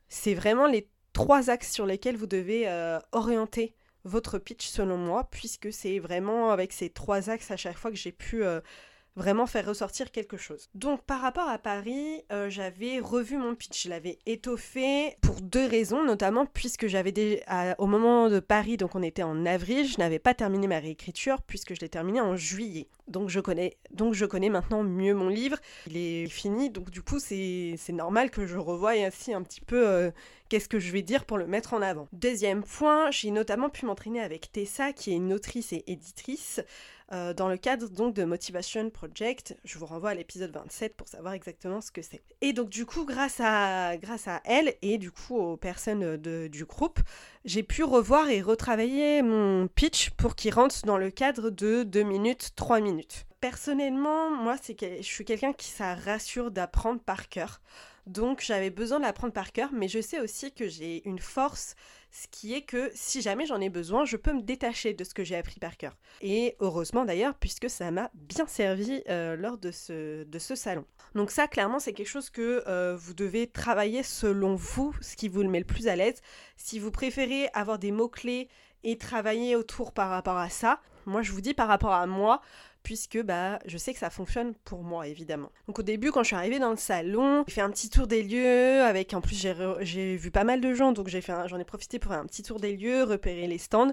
C'est 0.08 0.34
vraiment 0.34 0.66
les 0.66 0.88
trois 1.12 1.50
axes 1.50 1.72
sur 1.72 1.86
lesquels 1.86 2.16
vous 2.16 2.26
devez 2.26 2.68
euh, 2.68 2.98
orienter 3.12 3.74
votre 4.04 4.38
pitch 4.38 4.66
selon 4.66 4.96
moi, 4.96 5.28
puisque 5.30 5.72
c'est 5.72 5.98
vraiment 5.98 6.50
avec 6.50 6.72
ces 6.72 6.90
trois 6.90 7.30
axes 7.30 7.50
à 7.50 7.56
chaque 7.56 7.76
fois 7.76 7.90
que 7.90 7.96
j'ai 7.96 8.12
pu 8.12 8.44
euh, 8.44 8.60
vraiment 9.16 9.46
faire 9.46 9.66
ressortir 9.66 10.10
quelque 10.10 10.36
chose. 10.36 10.68
Donc 10.74 11.02
par 11.02 11.20
rapport 11.20 11.48
à 11.48 11.58
Paris, 11.58 12.22
euh, 12.32 12.48
j'avais 12.50 13.00
revu 13.00 13.36
mon 13.36 13.54
pitch, 13.54 13.84
je 13.84 13.88
l'avais 13.88 14.18
étoffé 14.26 15.16
pour 15.20 15.40
deux 15.40 15.66
raisons, 15.66 16.04
notamment 16.04 16.46
puisque 16.46 16.86
j'avais 16.86 17.12
des, 17.12 17.42
au 17.78 17.86
moment 17.86 18.28
de 18.28 18.40
Paris, 18.40 18.76
donc 18.76 18.94
on 18.94 19.02
était 19.02 19.22
en 19.22 19.44
avril, 19.46 19.86
je 19.86 19.98
n'avais 19.98 20.18
pas 20.18 20.34
terminé 20.34 20.66
ma 20.66 20.78
réécriture 20.78 21.42
puisque 21.42 21.74
je 21.74 21.80
l'ai 21.80 21.88
terminé 21.88 22.20
en 22.20 22.36
juillet. 22.36 22.88
Donc 23.08 23.28
je 23.28 23.40
connais, 23.40 23.76
donc 23.90 24.14
je 24.14 24.26
connais 24.26 24.50
maintenant 24.50 24.82
mieux 24.82 25.14
mon 25.14 25.28
livre, 25.28 25.58
il 25.86 25.96
est 25.96 26.26
fini, 26.26 26.70
donc 26.70 26.90
du 26.90 27.02
coup 27.02 27.18
c'est 27.18 27.76
normal 27.92 28.30
que 28.30 28.46
je 28.46 28.58
revoie 28.58 28.92
ainsi 28.92 29.32
un 29.32 29.42
petit 29.42 29.60
peu 29.60 29.86
euh, 29.86 30.10
qu'est-ce 30.48 30.68
que 30.68 30.78
je 30.78 30.92
vais 30.92 31.02
dire 31.02 31.24
pour 31.24 31.38
le 31.38 31.46
mettre 31.46 31.74
en 31.74 31.82
avant. 31.82 32.08
Deuxième 32.12 32.62
point, 32.62 33.10
j'ai 33.10 33.30
notamment 33.30 33.70
pu 33.70 33.86
m'entraîner 33.86 34.20
avec 34.20 34.52
Tessa 34.52 34.92
qui 34.92 35.12
est 35.12 35.16
une 35.16 35.32
autrice 35.32 35.72
et 35.72 35.84
éditrice. 35.86 36.60
Euh, 37.10 37.32
dans 37.32 37.48
le 37.48 37.56
cadre 37.56 37.88
donc 37.88 38.14
de 38.14 38.24
Motivation 38.24 38.90
Project. 38.90 39.56
Je 39.64 39.78
vous 39.78 39.86
renvoie 39.86 40.10
à 40.10 40.14
l'épisode 40.14 40.50
27 40.52 40.94
pour 40.94 41.08
savoir 41.08 41.32
exactement 41.32 41.80
ce 41.80 41.90
que 41.90 42.02
c'est. 42.02 42.20
Et 42.42 42.52
donc 42.52 42.68
du 42.68 42.84
coup, 42.84 43.06
grâce 43.06 43.40
à, 43.40 43.96
grâce 43.96 44.28
à 44.28 44.42
elle 44.44 44.74
et 44.82 44.98
du 44.98 45.10
coup 45.10 45.34
aux 45.34 45.56
personnes 45.56 46.18
du 46.18 46.64
groupe, 46.66 47.00
j'ai 47.46 47.62
pu 47.62 47.82
revoir 47.82 48.28
et 48.28 48.42
retravailler 48.42 49.22
mon 49.22 49.68
pitch 49.68 50.10
pour 50.10 50.36
qu'il 50.36 50.52
rentre 50.52 50.84
dans 50.84 50.98
le 50.98 51.10
cadre 51.10 51.48
de 51.48 51.82
2 51.82 52.02
minutes, 52.02 52.50
3 52.56 52.80
minutes. 52.80 53.24
Personnellement, 53.40 54.30
moi, 54.30 54.56
c'est 54.60 54.74
que 54.74 54.96
je 54.98 55.02
suis 55.02 55.24
quelqu'un 55.24 55.54
qui 55.54 55.68
ça 55.68 55.94
rassure 55.94 56.50
d'apprendre 56.50 57.00
par 57.00 57.30
cœur. 57.30 57.62
Donc 58.06 58.42
j'avais 58.42 58.70
besoin 58.70 58.98
de 58.98 59.04
l'apprendre 59.04 59.32
par 59.32 59.52
cœur, 59.52 59.70
mais 59.72 59.88
je 59.88 60.00
sais 60.00 60.20
aussi 60.20 60.52
que 60.52 60.68
j'ai 60.68 61.06
une 61.06 61.18
force 61.18 61.74
ce 62.10 62.26
qui 62.30 62.54
est 62.54 62.62
que 62.62 62.90
si 62.94 63.20
jamais 63.20 63.46
j'en 63.46 63.60
ai 63.60 63.68
besoin, 63.68 64.04
je 64.04 64.16
peux 64.16 64.32
me 64.32 64.42
détacher 64.42 64.94
de 64.94 65.04
ce 65.04 65.14
que 65.14 65.24
j'ai 65.24 65.36
appris 65.36 65.60
par 65.60 65.76
cœur. 65.76 65.96
Et 66.20 66.56
heureusement 66.60 67.04
d'ailleurs, 67.04 67.34
puisque 67.34 67.68
ça 67.68 67.90
m'a 67.90 68.10
bien 68.14 68.46
servi 68.46 69.02
euh, 69.08 69.36
lors 69.36 69.58
de 69.58 69.70
ce, 69.70 70.24
de 70.24 70.38
ce 70.38 70.54
salon. 70.54 70.84
Donc 71.14 71.30
ça, 71.30 71.48
clairement, 71.48 71.78
c'est 71.78 71.92
quelque 71.92 72.08
chose 72.08 72.30
que 72.30 72.62
euh, 72.66 72.96
vous 72.96 73.14
devez 73.14 73.46
travailler 73.46 74.02
selon 74.02 74.54
vous, 74.54 74.94
ce 75.00 75.16
qui 75.16 75.28
vous 75.28 75.42
le 75.42 75.48
met 75.48 75.58
le 75.58 75.64
plus 75.64 75.88
à 75.88 75.96
l'aise. 75.96 76.20
Si 76.56 76.78
vous 76.78 76.90
préférez 76.90 77.48
avoir 77.54 77.78
des 77.78 77.92
mots-clés 77.92 78.48
et 78.84 78.98
travailler 78.98 79.56
autour 79.56 79.92
par 79.92 80.10
rapport 80.10 80.36
à 80.36 80.48
ça, 80.48 80.80
moi 81.06 81.22
je 81.22 81.32
vous 81.32 81.40
dis 81.40 81.54
par 81.54 81.68
rapport 81.68 81.92
à 81.92 82.06
moi, 82.06 82.40
puisque 82.82 83.22
bah, 83.22 83.58
je 83.66 83.76
sais 83.76 83.92
que 83.92 83.98
ça 83.98 84.10
fonctionne 84.10 84.54
pour 84.64 84.82
moi, 84.82 85.06
évidemment. 85.06 85.50
Donc 85.66 85.78
au 85.78 85.82
début, 85.82 86.10
quand 86.10 86.22
je 86.22 86.28
suis 86.28 86.36
arrivée 86.36 86.58
dans 86.58 86.70
le 86.70 86.76
salon, 86.76 87.44
j'ai 87.46 87.54
fait 87.54 87.60
un 87.60 87.70
petit 87.70 87.90
tour 87.90 88.06
des 88.06 88.22
lieux, 88.22 88.82
avec 88.82 89.12
en 89.14 89.20
plus 89.20 89.46
j'ai 89.80 90.16
vu 90.16 90.30
pas 90.30 90.44
mal 90.44 90.60
de 90.60 90.72
gens, 90.74 90.92
donc 90.92 91.08
j'en 91.08 91.58
ai 91.58 91.64
profité 91.64 91.98
pour 91.98 92.12
faire 92.12 92.20
un 92.20 92.26
petit 92.26 92.42
tour 92.42 92.60
des 92.60 92.76
lieux, 92.76 93.04
repérer 93.04 93.46
les 93.46 93.58
stands. 93.58 93.92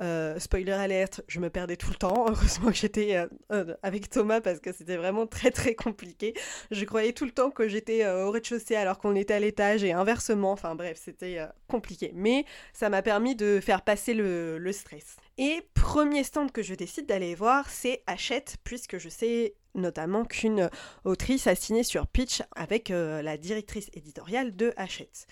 Euh, 0.00 0.38
spoiler 0.38 0.72
alerte, 0.72 1.22
je 1.26 1.40
me 1.40 1.50
perdais 1.50 1.76
tout 1.76 1.90
le 1.90 1.96
temps. 1.96 2.26
Heureusement 2.28 2.68
que 2.68 2.76
j'étais 2.76 3.16
euh, 3.16 3.26
euh, 3.52 3.74
avec 3.82 4.08
Thomas 4.10 4.40
parce 4.40 4.60
que 4.60 4.72
c'était 4.72 4.96
vraiment 4.96 5.26
très 5.26 5.50
très 5.50 5.74
compliqué. 5.74 6.34
Je 6.70 6.84
croyais 6.84 7.12
tout 7.12 7.24
le 7.24 7.32
temps 7.32 7.50
que 7.50 7.68
j'étais 7.68 8.06
au 8.06 8.30
rez-de-chaussée 8.30 8.76
alors 8.76 8.98
qu'on 8.98 9.16
était 9.16 9.34
à 9.34 9.40
l'étage 9.40 9.82
et 9.84 9.92
inversement. 9.92 10.52
Enfin 10.52 10.74
bref, 10.74 11.00
c'était 11.04 11.40
compliqué. 11.66 12.12
Mais 12.14 12.44
ça 12.72 12.88
m'a 12.88 13.02
permis 13.02 13.34
de 13.34 13.60
faire 13.60 13.82
passer 13.82 14.14
le, 14.14 14.58
le 14.58 14.72
stress. 14.72 15.16
Et 15.36 15.62
premier 15.74 16.24
stand 16.24 16.52
que 16.52 16.62
je 16.62 16.74
décide 16.74 17.06
d'aller 17.06 17.34
voir, 17.34 17.68
c'est 17.68 18.02
Hachette, 18.06 18.56
puisque 18.64 18.98
je 18.98 19.08
sais 19.08 19.54
notamment 19.74 20.24
qu'une 20.24 20.68
autrice 21.04 21.46
a 21.46 21.54
signé 21.54 21.84
sur 21.84 22.08
Pitch 22.08 22.42
avec 22.56 22.88
la 22.88 23.36
directrice 23.36 23.90
éditoriale 23.94 24.56
de 24.56 24.72
Hachette 24.76 25.28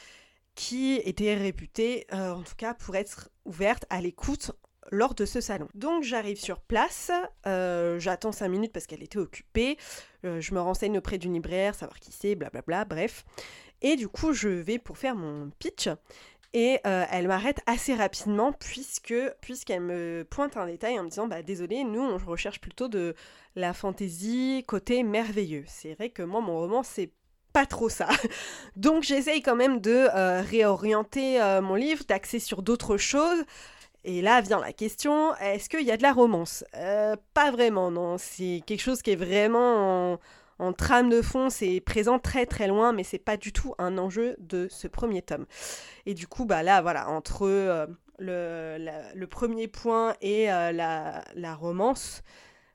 qui 0.56 0.94
était 1.04 1.34
réputée, 1.34 2.06
euh, 2.12 2.32
en 2.32 2.42
tout 2.42 2.56
cas, 2.56 2.74
pour 2.74 2.96
être 2.96 3.28
ouverte 3.44 3.84
à 3.90 4.00
l'écoute 4.00 4.50
lors 4.90 5.14
de 5.14 5.24
ce 5.24 5.40
salon. 5.40 5.68
Donc 5.74 6.02
j'arrive 6.02 6.40
sur 6.40 6.60
place, 6.60 7.10
euh, 7.46 8.00
j'attends 8.00 8.32
5 8.32 8.48
minutes 8.48 8.72
parce 8.72 8.86
qu'elle 8.86 9.02
était 9.02 9.18
occupée, 9.18 9.76
euh, 10.24 10.40
je 10.40 10.54
me 10.54 10.60
renseigne 10.60 10.98
auprès 10.98 11.18
d'une 11.18 11.34
libraire, 11.34 11.74
savoir 11.74 12.00
qui 12.00 12.10
c'est, 12.10 12.34
blablabla, 12.34 12.84
bref. 12.84 13.24
Et 13.82 13.96
du 13.96 14.08
coup, 14.08 14.32
je 14.32 14.48
vais 14.48 14.78
pour 14.78 14.96
faire 14.96 15.14
mon 15.14 15.50
pitch. 15.58 15.88
Et 16.52 16.78
elle 16.84 17.28
m'arrête 17.28 17.60
assez 17.66 17.92
rapidement 17.92 18.50
puisque 18.50 19.12
puisqu'elle 19.42 19.82
me 19.82 20.24
pointe 20.30 20.56
un 20.56 20.64
détail 20.64 20.98
en 20.98 21.02
me 21.02 21.10
disant 21.10 21.26
bah 21.26 21.42
désolé 21.42 21.84
nous 21.84 22.00
on 22.00 22.16
recherche 22.16 22.62
plutôt 22.62 22.88
de 22.88 23.14
la 23.56 23.74
fantaisie 23.74 24.64
côté 24.66 25.02
merveilleux. 25.02 25.64
C'est 25.66 25.92
vrai 25.94 26.08
que 26.08 26.22
moi 26.22 26.40
mon 26.40 26.58
roman 26.58 26.82
c'est 26.82 27.12
pas 27.56 27.64
trop 27.64 27.88
ça. 27.88 28.08
Donc 28.76 29.02
j'essaye 29.02 29.40
quand 29.40 29.56
même 29.56 29.80
de 29.80 30.08
euh, 30.14 30.42
réorienter 30.42 31.40
euh, 31.40 31.62
mon 31.62 31.74
livre, 31.74 32.04
d'axer 32.06 32.38
sur 32.38 32.60
d'autres 32.60 32.98
choses. 32.98 33.44
Et 34.04 34.20
là 34.20 34.42
vient 34.42 34.60
la 34.60 34.74
question, 34.74 35.34
est-ce 35.36 35.70
qu'il 35.70 35.80
y 35.80 35.90
a 35.90 35.96
de 35.96 36.02
la 36.02 36.12
romance? 36.12 36.64
Pas 37.32 37.50
vraiment, 37.50 37.90
non. 37.90 38.18
C'est 38.18 38.62
quelque 38.66 38.82
chose 38.82 39.00
qui 39.00 39.12
est 39.12 39.16
vraiment 39.16 40.18
en, 40.58 40.72
trame 40.74 41.08
de 41.08 41.22
fond, 41.22 41.48
c'est 41.48 41.80
présent 41.80 42.18
très 42.18 42.44
très 42.44 42.68
loin, 42.68 42.92
mais 42.92 43.04
c'est 43.04 43.18
pas 43.18 43.38
du 43.38 43.54
tout 43.54 43.74
un 43.78 43.96
enjeu 43.96 44.36
de 44.38 44.68
ce 44.70 44.86
premier 44.86 45.22
tome. 45.22 45.46
Et 46.04 46.12
du 46.12 46.28
coup, 46.28 46.44
bah 46.44 46.62
là, 46.62 46.82
voilà, 46.82 47.08
entre 47.08 47.46
euh, 48.20 49.06
le, 49.14 49.26
premier 49.26 49.66
point 49.66 50.14
et 50.20 50.52
euh, 50.52 50.72
la, 50.72 51.54
romance, 51.54 52.22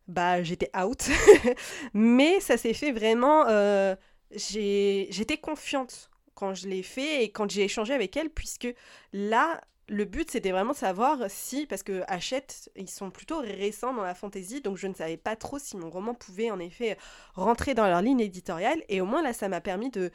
bah 0.07 0.41
j'étais 0.41 0.71
out. 0.75 1.07
mais 1.93 2.39
ça 2.39 2.57
s'est 2.57 2.73
fait 2.73 2.91
vraiment. 2.91 3.45
Euh, 3.47 3.95
j'étais 4.35 5.38
confiante 5.38 6.09
quand 6.35 6.53
je 6.53 6.67
l'ai 6.67 6.83
fait 6.83 7.23
et 7.23 7.31
quand 7.31 7.50
j'ai 7.50 7.63
échangé 7.63 7.93
avec 7.93 8.15
elle, 8.17 8.29
puisque 8.29 8.67
là, 9.13 9.61
le 9.88 10.05
but, 10.05 10.31
c'était 10.31 10.51
vraiment 10.51 10.71
de 10.71 10.77
savoir 10.77 11.19
si, 11.27 11.65
parce 11.65 11.83
que 11.83 12.03
Hachette, 12.07 12.71
ils 12.75 12.89
sont 12.89 13.11
plutôt 13.11 13.39
récents 13.39 13.93
dans 13.93 14.03
la 14.03 14.15
fantasy, 14.15 14.61
donc 14.61 14.77
je 14.77 14.88
ne 14.88 14.93
savais 14.93 15.17
pas 15.17 15.35
trop 15.35 15.59
si 15.59 15.77
mon 15.77 15.89
roman 15.89 16.13
pouvait 16.13 16.50
en 16.50 16.59
effet 16.59 16.97
rentrer 17.33 17.73
dans 17.73 17.85
leur 17.88 18.01
ligne 18.01 18.21
éditoriale. 18.21 18.81
Et 18.89 19.01
au 19.01 19.05
moins 19.05 19.21
là, 19.21 19.33
ça 19.33 19.50
m'a 19.50 19.61
permis 19.61 19.89
de, 19.89 20.11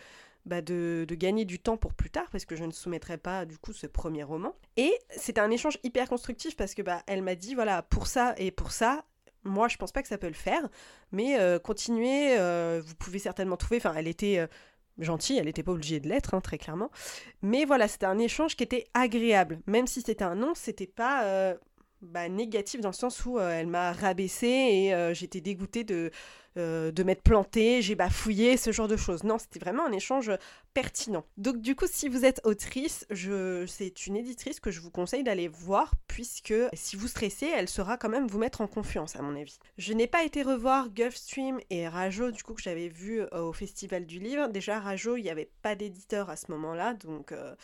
bah, 0.47 0.63
de, 0.63 1.07
gagner 1.11 1.45
du 1.45 1.59
temps 1.59 1.77
pour 1.77 1.93
plus 1.93 2.11
tard, 2.11 2.29
parce 2.33 2.45
que 2.45 2.57
je 2.57 2.65
ne 2.65 2.73
soumettrai 2.73 3.19
pas 3.19 3.45
du 3.45 3.59
coup 3.59 3.73
ce 3.73 3.87
premier 3.87 4.23
roman. 4.23 4.55
Et 4.77 4.93
c'était 5.11 5.41
un 5.41 5.51
échange 5.51 5.79
hyper 5.83 6.09
constructif, 6.09 6.57
parce 6.57 6.75
que 6.75 6.83
bah, 6.83 7.03
elle 7.07 7.23
m'a 7.23 7.35
dit, 7.35 7.55
voilà, 7.55 7.83
pour 7.83 8.07
ça 8.07 8.35
et 8.39 8.51
pour 8.51 8.73
ça, 8.73 9.05
moi 9.47 9.69
je 9.69 9.77
pense 9.77 9.93
pas 9.93 10.03
que 10.03 10.09
ça 10.09 10.19
peut 10.19 10.29
le 10.29 10.35
faire, 10.35 10.69
mais 11.13 11.39
euh, 11.39 11.59
continuez, 11.59 12.39
euh, 12.39 12.83
vous 12.85 12.95
pouvez 12.95 13.19
certainement 13.19 13.57
trouver, 13.57 13.79
enfin 13.79 13.95
elle 13.97 14.09
était... 14.09 14.39
Euh, 14.39 14.47
gentille, 14.99 15.37
elle 15.37 15.45
n'était 15.45 15.63
pas 15.63 15.73
obligée 15.73 16.01
de 16.01 16.09
l'être, 16.09 16.33
hein, 16.33 16.41
très 16.41 16.57
clairement. 16.57 16.91
Mais 17.43 17.67
voilà, 17.67 17.87
c'était 17.87 18.07
un 18.07 18.19
échange 18.19 18.57
qui 18.57 18.65
était 18.65 18.87
agréable. 18.95 19.61
Même 19.67 19.87
si 19.87 20.01
c'était 20.01 20.25
un 20.25 20.37
non, 20.37 20.55
c'était 20.55 20.87
pas 20.87 21.25
euh, 21.25 21.55
bah, 22.01 22.31
négatif 22.31 22.81
dans 22.81 22.89
le 22.89 22.95
sens 22.95 23.27
où 23.27 23.39
elle 23.39 23.67
m'a 23.67 23.93
rabaissé 23.93 24.47
et 24.47 25.13
j'étais 25.13 25.43
dégoûtée 25.43 25.85
de, 25.85 26.11
euh, 26.57 26.91
de 26.91 27.03
m'être 27.03 27.23
plantée, 27.23 27.83
j'ai 27.83 27.95
bafouillé, 27.95 28.57
ce 28.57 28.73
genre 28.73 28.89
de 28.89 28.97
choses. 28.97 29.25
Non, 29.25 29.39
c'était 29.39 29.59
vraiment 29.59 29.87
un 29.87 29.93
échange 29.93 30.31
pertinent. 30.75 31.25
Donc 31.37 31.61
du 31.61 31.75
coup, 31.75 31.87
si 31.91 32.09
vous 32.09 32.25
êtes 32.25 32.41
autrice, 32.45 33.07
c'est 33.67 34.07
une 34.07 34.17
éditrice 34.17 34.61
que 34.61 34.71
je 34.71 34.81
vous 34.81 34.91
conseille 34.91 35.23
d'aller 35.23 35.49
voir 35.49 35.95
puisque 36.07 36.55
si 36.75 36.97
vous 36.97 37.09
stressez, 37.09 37.47
elle 37.47 37.69
saura 37.69 37.97
quand 37.97 38.09
même 38.09 38.27
vous 38.27 38.39
mettre 38.39 38.61
en 38.61 38.67
confiance 38.67 39.17
à 39.17 39.23
mon 39.23 39.35
avis. 39.41 39.59
Je 39.79 39.93
n'ai 39.93 40.07
pas 40.07 40.25
été 40.25 40.43
revoir 40.43 40.91
Gulfstream 40.91 41.61
et 41.71 41.89
Rajo 41.89 42.31
du 42.31 42.43
coup 42.43 42.55
que 42.55 42.63
j'avais 42.63 42.89
vu 42.89 43.21
euh, 43.21 43.43
au 43.43 43.53
Festival 43.53 44.07
du 44.07 44.19
Livre. 44.19 44.49
Déjà 44.49 44.81
Rajo, 44.81 45.17
il 45.17 45.23
n'y 45.23 45.31
avait 45.31 45.51
pas 45.63 45.75
d'éditeur 45.75 46.31
à 46.31 46.37
ce 46.37 46.51
moment-là, 46.51 46.95
donc 46.95 47.33
euh, 47.33 47.55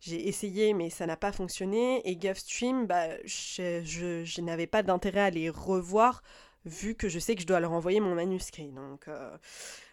j'ai 0.00 0.28
essayé 0.28 0.74
mais 0.74 0.90
ça 0.90 1.06
n'a 1.06 1.16
pas 1.16 1.32
fonctionné. 1.32 2.02
Et 2.08 2.16
Gulfstream, 2.16 2.86
bah, 2.86 3.08
je 3.24 4.40
n'avais 4.40 4.66
pas 4.66 4.82
d'intérêt 4.82 5.20
à 5.20 5.30
les 5.30 5.50
revoir 5.50 6.22
vu 6.66 6.94
que 6.94 7.08
je 7.08 7.18
sais 7.18 7.34
que 7.34 7.42
je 7.42 7.46
dois 7.46 7.60
leur 7.60 7.72
envoyer 7.72 8.00
mon 8.00 8.14
manuscrit. 8.14 8.68
Donc, 8.72 9.08
euh, 9.08 9.36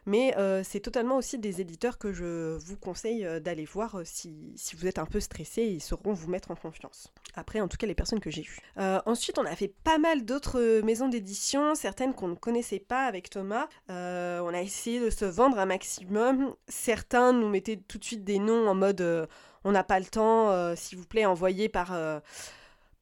Mais 0.06 0.36
euh, 0.38 0.64
c'est 0.64 0.80
totalement 0.80 1.18
aussi 1.18 1.38
des 1.38 1.62
éditeurs 1.62 1.98
que 1.98 2.12
je 2.12 2.58
vous 2.58 2.76
conseille 2.76 3.26
euh, 3.26 3.40
d'aller 3.40 3.66
voir 3.66 4.02
si, 4.04 4.54
si, 4.56 4.76
vous 4.76 4.88
êtes 4.88 5.00
un 5.00 5.06
peu 5.06 5.20
stressé, 5.20 5.64
ils 5.64 5.82
sauront 5.82 6.14
vous 6.14 6.30
mettre 6.30 6.52
en 6.52 6.56
confiance. 6.56 7.14
Après, 7.36 7.62
en 7.62 7.68
tout 7.68 7.78
cas, 7.78 7.88
les 7.88 7.96
personnes 7.96 8.20
que 8.20 8.32
j'ai 8.32 8.42
vues. 8.42 8.60
ensuite, 8.78 9.38
on 9.38 9.46
a 9.46 9.56
fait 9.56 9.74
pas 9.84 10.00
mal 10.00 10.26
d'autres 10.26 10.82
maisons 10.82 11.08
d'édition, 11.08 11.76
certaines 11.76 12.14
qu'on 12.14 12.28
ne 12.28 12.36
connaissait 12.36 12.80
pas 12.80 13.06
avec 13.06 13.30
Thomas. 13.30 13.68
on 13.88 14.54
a 14.54 14.62
essayé 14.62 15.00
de 15.00 15.10
se 15.10 15.26
vendre 15.26 15.60
un 15.60 15.66
maximum. 15.66 16.56
Certains 16.68 17.34
nous 17.34 17.50
mettaient 17.50 17.78
tout 17.78 17.98
de 17.98 18.04
suite 18.04 18.24
des 18.24 18.40
noms 18.40 18.68
en 18.68 18.76
mode 18.76 19.28
on 19.66 19.72
n'a 19.72 19.84
pas 19.84 20.00
le 20.00 20.06
temps, 20.06 20.76
s'il 20.76 20.98
vous 20.98 21.06
plaît, 21.06 21.26
envoyez 21.26 21.70
par 21.70 21.94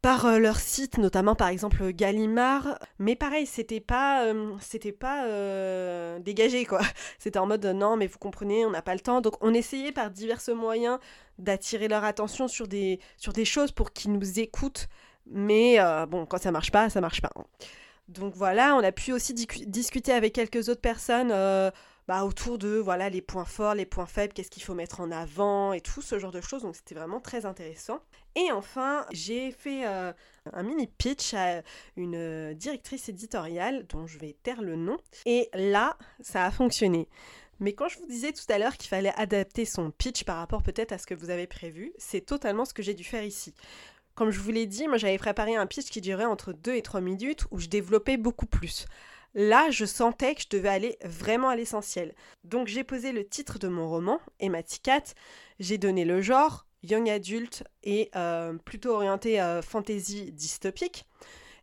par 0.02 0.26
euh, 0.26 0.40
leur 0.40 0.60
site, 0.60 0.98
notamment 0.98 1.36
par 1.36 1.50
exemple 1.50 1.92
Gallimard. 1.92 2.80
Mais 3.00 3.16
pareil, 3.16 3.46
c'était 3.46 3.80
pas, 3.80 4.26
euh, 4.26 4.56
c'était 4.60 4.92
pas 4.92 5.26
euh, 5.26 6.20
dégagé 6.20 6.66
quoi. 6.66 6.82
C'était 7.20 7.40
en 7.40 7.46
mode 7.46 7.66
non, 7.66 7.98
mais 7.98 8.08
vous 8.08 8.18
comprenez, 8.18 8.66
on 8.66 8.72
n'a 8.72 8.82
pas 8.82 8.94
le 8.96 9.00
temps. 9.00 9.22
Donc 9.22 9.36
on 9.42 9.54
essayait 9.54 9.92
par 9.92 10.10
divers 10.10 10.42
moyens 10.56 11.00
d'attirer 11.38 11.88
leur 11.88 12.04
attention 12.04 12.48
sur 12.48 12.68
des, 12.68 13.00
sur 13.18 13.34
des 13.34 13.46
choses 13.46 13.72
pour 13.72 13.94
qu'ils 13.94 14.12
nous 14.12 14.40
écoutent. 14.40 14.88
Mais 15.28 15.78
bon, 16.08 16.26
quand 16.26 16.42
ça 16.42 16.52
marche 16.52 16.72
pas, 16.72 16.90
ça 16.90 17.00
marche 17.00 17.22
pas. 17.22 17.32
Hein. 17.36 17.44
Donc 18.08 18.34
voilà, 18.36 18.76
on 18.76 18.84
a 18.84 18.92
pu 18.92 19.14
aussi 19.14 19.34
discuter 19.34 20.12
avec 20.12 20.34
quelques 20.34 20.68
autres 20.68 20.82
personnes 20.82 21.32
bah, 22.08 22.26
autour 22.26 22.58
de 22.58 22.78
voilà 22.78 23.10
les 23.10 23.22
points 23.22 23.46
forts, 23.46 23.76
les 23.76 23.86
points 23.86 24.08
faibles, 24.08 24.34
qu'est-ce 24.34 24.50
qu'il 24.50 24.64
faut 24.64 24.74
mettre 24.74 25.00
en 25.00 25.12
avant 25.12 25.74
et 25.74 25.82
tout 25.82 26.02
ce 26.02 26.20
genre 26.20 26.32
de 26.32 26.42
choses. 26.42 26.64
Donc 26.64 26.76
c'était 26.76 26.96
vraiment 26.96 27.22
très 27.22 27.46
intéressant. 27.46 28.00
Et 28.36 28.52
enfin, 28.52 29.06
j'ai 29.12 29.52
fait 29.52 29.86
euh, 29.86 30.14
un 30.54 30.64
mini 30.64 30.88
pitch 30.88 31.34
à 31.34 31.62
une 31.98 32.16
euh, 32.16 32.54
directrice 32.54 33.10
éditoriale 33.10 33.86
dont 33.88 34.08
je 34.08 34.18
vais 34.20 34.36
taire 34.44 34.62
le 34.62 34.76
nom. 34.76 34.98
Et 35.26 35.50
là, 35.54 35.98
ça 36.22 36.46
a 36.46 36.52
fonctionné. 36.52 37.08
Mais 37.60 37.74
quand 37.74 37.90
je 37.90 38.00
vous 38.00 38.08
disais 38.08 38.32
tout 38.32 38.52
à 38.52 38.58
l'heure 38.58 38.76
qu'il 38.78 38.90
fallait 38.90 39.14
adapter 39.18 39.66
son 39.66 39.92
pitch 39.92 40.24
par 40.24 40.38
rapport 40.38 40.64
peut-être 40.64 40.94
à 40.94 40.98
ce 40.98 41.06
que 41.06 41.14
vous 41.14 41.30
avez 41.30 41.46
prévu, 41.46 41.94
c'est 41.98 42.26
totalement 42.26 42.66
ce 42.66 42.74
que 42.74 42.82
j'ai 42.82 42.96
dû 42.96 43.04
faire 43.04 43.24
ici. 43.24 43.54
Comme 44.16 44.32
je 44.32 44.40
vous 44.40 44.52
l'ai 44.52 44.66
dit, 44.66 44.88
moi 44.88 44.98
j'avais 44.98 45.18
préparé 45.18 45.56
un 45.56 45.68
pitch 45.68 45.90
qui 45.90 46.02
durait 46.02 46.26
entre 46.26 46.54
2 46.54 46.74
et 46.74 46.82
3 46.82 47.02
minutes 47.02 47.46
où 47.52 47.60
je 47.60 47.68
développais 47.68 48.18
beaucoup 48.18 48.48
plus. 48.48 48.86
Là, 49.34 49.70
je 49.70 49.86
sentais 49.86 50.36
que 50.36 50.42
je 50.42 50.50
devais 50.50 50.70
aller 50.70 50.98
vraiment 51.04 51.50
à 51.50 51.56
l'essentiel. 51.56 52.14
Donc 52.44 52.68
j'ai 52.68 52.84
posé 52.84 53.12
le 53.12 53.26
titre 53.26 53.60
de 53.60 53.68
mon 53.68 53.88
roman, 53.88 54.20
Emma 54.40 54.64
Ticat, 54.64 55.04
j'ai 55.60 55.78
donné 55.78 56.04
le 56.04 56.22
genre, 56.22 56.66
young 56.84 57.10
adult 57.10 57.64
et 57.84 58.10
euh, 58.16 58.54
plutôt 58.66 58.92
orienté 58.96 59.42
euh, 59.42 59.62
fantasy 59.62 60.32
dystopique. 60.32 61.06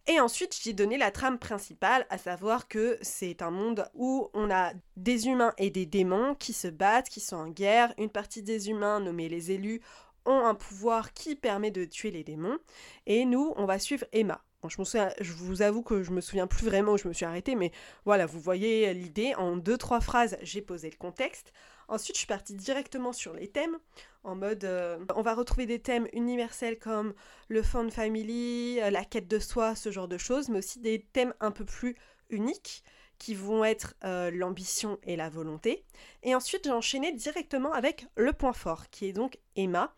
Et 0.06 0.20
ensuite, 0.20 0.58
j'ai 0.62 0.72
donné 0.72 0.96
la 0.96 1.10
trame 1.10 1.38
principale, 1.38 2.06
à 2.08 2.16
savoir 2.16 2.66
que 2.66 2.96
c'est 3.02 3.42
un 3.42 3.50
monde 3.50 3.86
où 3.94 4.30
on 4.32 4.50
a 4.50 4.72
des 4.96 5.26
humains 5.28 5.52
et 5.58 5.68
des 5.68 5.84
démons 5.84 6.34
qui 6.34 6.54
se 6.54 6.68
battent, 6.68 7.10
qui 7.10 7.20
sont 7.20 7.36
en 7.36 7.48
guerre. 7.48 7.92
Une 7.98 8.08
partie 8.08 8.42
des 8.42 8.70
humains, 8.70 9.00
nommés 9.00 9.28
les 9.28 9.50
élus, 9.50 9.82
ont 10.24 10.46
un 10.46 10.54
pouvoir 10.54 11.12
qui 11.12 11.36
permet 11.36 11.70
de 11.70 11.84
tuer 11.84 12.10
les 12.10 12.24
démons. 12.24 12.58
Et 13.06 13.26
nous, 13.26 13.52
on 13.56 13.66
va 13.66 13.78
suivre 13.78 14.06
Emma 14.12 14.42
je, 14.66 15.08
je 15.20 15.32
vous 15.32 15.62
avoue 15.62 15.82
que 15.82 16.02
je 16.02 16.10
me 16.10 16.20
souviens 16.20 16.46
plus 16.46 16.66
vraiment 16.66 16.92
où 16.92 16.98
je 16.98 17.06
me 17.06 17.12
suis 17.12 17.24
arrêtée, 17.24 17.54
mais 17.54 17.70
voilà, 18.04 18.26
vous 18.26 18.40
voyez 18.40 18.92
l'idée. 18.92 19.34
En 19.36 19.56
deux, 19.56 19.78
trois 19.78 20.00
phrases, 20.00 20.36
j'ai 20.42 20.62
posé 20.62 20.90
le 20.90 20.96
contexte. 20.96 21.52
Ensuite, 21.88 22.16
je 22.16 22.20
suis 22.20 22.26
partie 22.26 22.54
directement 22.54 23.12
sur 23.12 23.32
les 23.32 23.48
thèmes, 23.48 23.78
en 24.22 24.34
mode 24.34 24.64
euh, 24.64 24.98
on 25.16 25.22
va 25.22 25.34
retrouver 25.34 25.64
des 25.64 25.80
thèmes 25.80 26.06
universels 26.12 26.78
comme 26.78 27.14
le 27.48 27.62
fun 27.62 27.88
family, 27.88 28.78
euh, 28.80 28.90
la 28.90 29.04
quête 29.04 29.26
de 29.26 29.38
soi, 29.38 29.74
ce 29.74 29.90
genre 29.90 30.08
de 30.08 30.18
choses, 30.18 30.50
mais 30.50 30.58
aussi 30.58 30.80
des 30.80 31.00
thèmes 31.12 31.32
un 31.40 31.50
peu 31.50 31.64
plus 31.64 31.96
uniques 32.28 32.84
qui 33.18 33.34
vont 33.34 33.64
être 33.64 33.94
euh, 34.04 34.30
l'ambition 34.30 34.98
et 35.02 35.16
la 35.16 35.28
volonté. 35.28 35.84
Et 36.22 36.34
ensuite, 36.34 36.64
j'ai 36.64 36.70
enchaîné 36.70 37.12
directement 37.12 37.72
avec 37.72 38.06
le 38.16 38.32
point 38.32 38.52
fort, 38.52 38.90
qui 38.90 39.06
est 39.06 39.12
donc 39.12 39.38
Emma. 39.56 39.94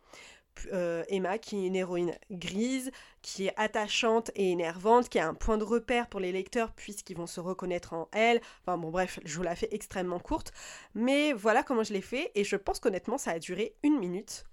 Euh, 0.72 1.04
Emma, 1.08 1.38
qui 1.38 1.56
est 1.56 1.66
une 1.66 1.76
héroïne 1.76 2.14
grise, 2.30 2.90
qui 3.22 3.46
est 3.46 3.54
attachante 3.56 4.30
et 4.34 4.50
énervante, 4.50 5.08
qui 5.08 5.18
a 5.18 5.28
un 5.28 5.34
point 5.34 5.58
de 5.58 5.64
repère 5.64 6.08
pour 6.08 6.20
les 6.20 6.32
lecteurs 6.32 6.72
puisqu'ils 6.72 7.16
vont 7.16 7.26
se 7.26 7.40
reconnaître 7.40 7.92
en 7.92 8.08
elle. 8.12 8.40
Enfin 8.62 8.78
bon 8.78 8.90
bref, 8.90 9.20
je 9.24 9.36
vous 9.36 9.42
la 9.42 9.56
fais 9.56 9.68
extrêmement 9.72 10.18
courte. 10.18 10.52
Mais 10.94 11.32
voilà 11.32 11.62
comment 11.62 11.82
je 11.82 11.92
l'ai 11.92 12.00
fait 12.00 12.30
et 12.34 12.44
je 12.44 12.56
pense 12.56 12.80
qu'honnêtement 12.80 13.18
ça 13.18 13.32
a 13.32 13.38
duré 13.38 13.74
une 13.82 13.98
minute. 13.98 14.44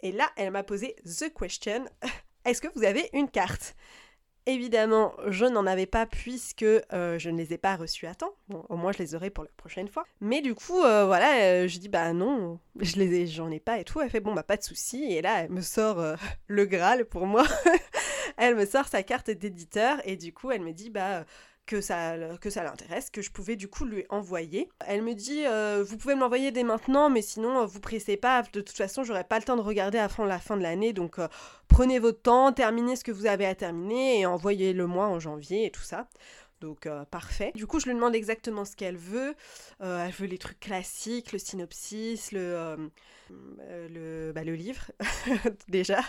Et 0.00 0.12
là, 0.12 0.30
elle 0.36 0.50
m'a 0.50 0.62
posé 0.62 0.96
The 1.04 1.32
Question, 1.32 1.84
est-ce 2.44 2.60
que 2.60 2.68
vous 2.74 2.84
avez 2.84 3.10
une 3.12 3.28
carte? 3.28 3.74
Évidemment, 4.46 5.12
je 5.28 5.44
n'en 5.44 5.66
avais 5.66 5.86
pas 5.86 6.06
puisque 6.06 6.62
euh, 6.62 7.18
je 7.18 7.30
ne 7.30 7.36
les 7.36 7.52
ai 7.52 7.58
pas 7.58 7.76
reçus 7.76 8.06
à 8.06 8.14
temps. 8.14 8.34
Au 8.68 8.76
moins, 8.76 8.92
je 8.92 8.98
les 8.98 9.14
aurai 9.14 9.30
pour 9.30 9.44
la 9.44 9.50
prochaine 9.56 9.88
fois. 9.88 10.06
Mais 10.20 10.40
du 10.40 10.54
coup, 10.54 10.80
euh, 10.82 11.04
voilà, 11.04 11.42
euh, 11.42 11.68
je 11.68 11.78
dis 11.78 11.88
bah 11.88 12.12
non, 12.12 12.58
je 12.80 12.96
les 12.96 13.20
ai, 13.20 13.26
j'en 13.26 13.50
ai 13.50 13.60
pas 13.60 13.78
et 13.78 13.84
tout. 13.84 14.00
Elle 14.00 14.10
fait 14.10 14.20
bon 14.20 14.34
bah 14.34 14.42
pas 14.42 14.56
de 14.56 14.62
souci. 14.62 15.04
Et 15.12 15.20
là, 15.20 15.42
elle 15.42 15.50
me 15.50 15.60
sort 15.60 16.02
le 16.46 16.64
Graal 16.64 17.04
pour 17.04 17.26
moi. 17.26 17.44
elle 18.38 18.56
me 18.56 18.66
sort 18.66 18.88
sa 18.88 19.02
carte 19.02 19.30
d'éditeur 19.30 19.98
et 20.04 20.16
du 20.16 20.32
coup, 20.32 20.50
elle 20.50 20.62
me 20.62 20.72
dit 20.72 20.90
bah 20.90 21.24
que 21.70 21.80
ça, 21.80 22.16
que 22.40 22.50
ça 22.50 22.64
l'intéresse, 22.64 23.10
que 23.10 23.22
je 23.22 23.30
pouvais 23.30 23.54
du 23.54 23.68
coup 23.68 23.84
lui 23.84 24.04
envoyer. 24.08 24.68
Elle 24.88 25.02
me 25.02 25.14
dit 25.14 25.46
euh, 25.46 25.84
Vous 25.86 25.96
pouvez 25.96 26.16
me 26.16 26.20
l'envoyer 26.20 26.50
dès 26.50 26.64
maintenant, 26.64 27.08
mais 27.08 27.22
sinon, 27.22 27.60
euh, 27.60 27.64
vous 27.64 27.78
pressez 27.78 28.16
pas. 28.16 28.42
De 28.42 28.60
toute 28.60 28.76
façon, 28.76 29.04
j'aurai 29.04 29.22
pas 29.22 29.38
le 29.38 29.44
temps 29.44 29.56
de 29.56 29.62
regarder 29.62 29.98
avant 29.98 30.24
la 30.24 30.40
fin 30.40 30.56
de 30.56 30.62
l'année. 30.62 30.92
Donc, 30.92 31.20
euh, 31.20 31.28
prenez 31.68 32.00
votre 32.00 32.22
temps, 32.22 32.52
terminez 32.52 32.96
ce 32.96 33.04
que 33.04 33.12
vous 33.12 33.26
avez 33.26 33.46
à 33.46 33.54
terminer 33.54 34.18
et 34.18 34.26
envoyez-le 34.26 34.84
moi 34.88 35.06
en 35.06 35.20
janvier 35.20 35.66
et 35.66 35.70
tout 35.70 35.82
ça. 35.82 36.08
Donc 36.60 36.86
parfait. 37.10 37.52
Du 37.54 37.66
coup, 37.66 37.80
je 37.80 37.86
lui 37.86 37.94
demande 37.94 38.14
exactement 38.14 38.66
ce 38.66 38.76
qu'elle 38.76 38.98
veut. 38.98 39.34
elle 39.80 40.10
veut 40.10 40.26
les 40.26 40.36
trucs 40.36 40.60
classiques, 40.60 41.32
le 41.32 41.38
synopsis, 41.38 42.32
le, 42.32 42.90
le, 43.88 44.32
bah, 44.34 44.44
le 44.44 44.54
livre 44.54 44.90
déjà, 45.68 46.00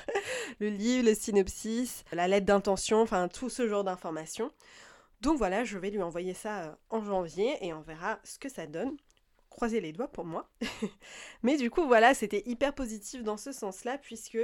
le 0.60 0.68
livre, 0.68 1.06
le 1.06 1.16
synopsis, 1.16 2.04
la 2.12 2.28
lettre 2.28 2.48
d'intention, 2.48 3.02
enfin 3.02 3.30
tout 3.30 3.50
ce 3.50 3.70
genre 3.70 3.86
d'informations. 3.86 4.52
Donc 5.22 5.38
voilà, 5.38 5.64
je 5.64 5.78
vais 5.78 5.92
lui 5.92 6.02
envoyer 6.02 6.34
ça 6.34 6.64
euh, 6.64 6.72
en 6.90 7.04
janvier 7.04 7.56
et 7.62 7.74
on 7.74 7.82
verra 7.82 8.20
ce 8.24 8.40
que 8.40 8.50
ça 8.50 8.66
donne. 8.66 8.98
Croisez 9.50 9.80
les 9.80 9.94
doigts 9.94 10.08
pour 10.08 10.26
moi. 10.26 10.50
mais 11.44 11.58
du 11.58 11.70
coup, 11.70 11.86
voilà, 11.86 12.14
c'était 12.14 12.42
hyper 12.46 12.74
positif 12.74 13.22
dans 13.24 13.38
ce 13.38 13.52
sens-là, 13.52 14.00
puisque 14.00 14.40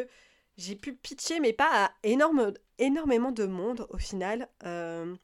j'ai 0.58 0.76
pu 0.76 0.94
pitcher, 0.94 1.40
mais 1.40 1.54
pas 1.54 1.86
à 1.86 1.92
énorme, 2.04 2.54
énormément 2.78 3.32
de 3.32 3.46
monde 3.46 3.88
au 3.90 3.98
final. 3.98 4.50
Euh, 4.66 5.16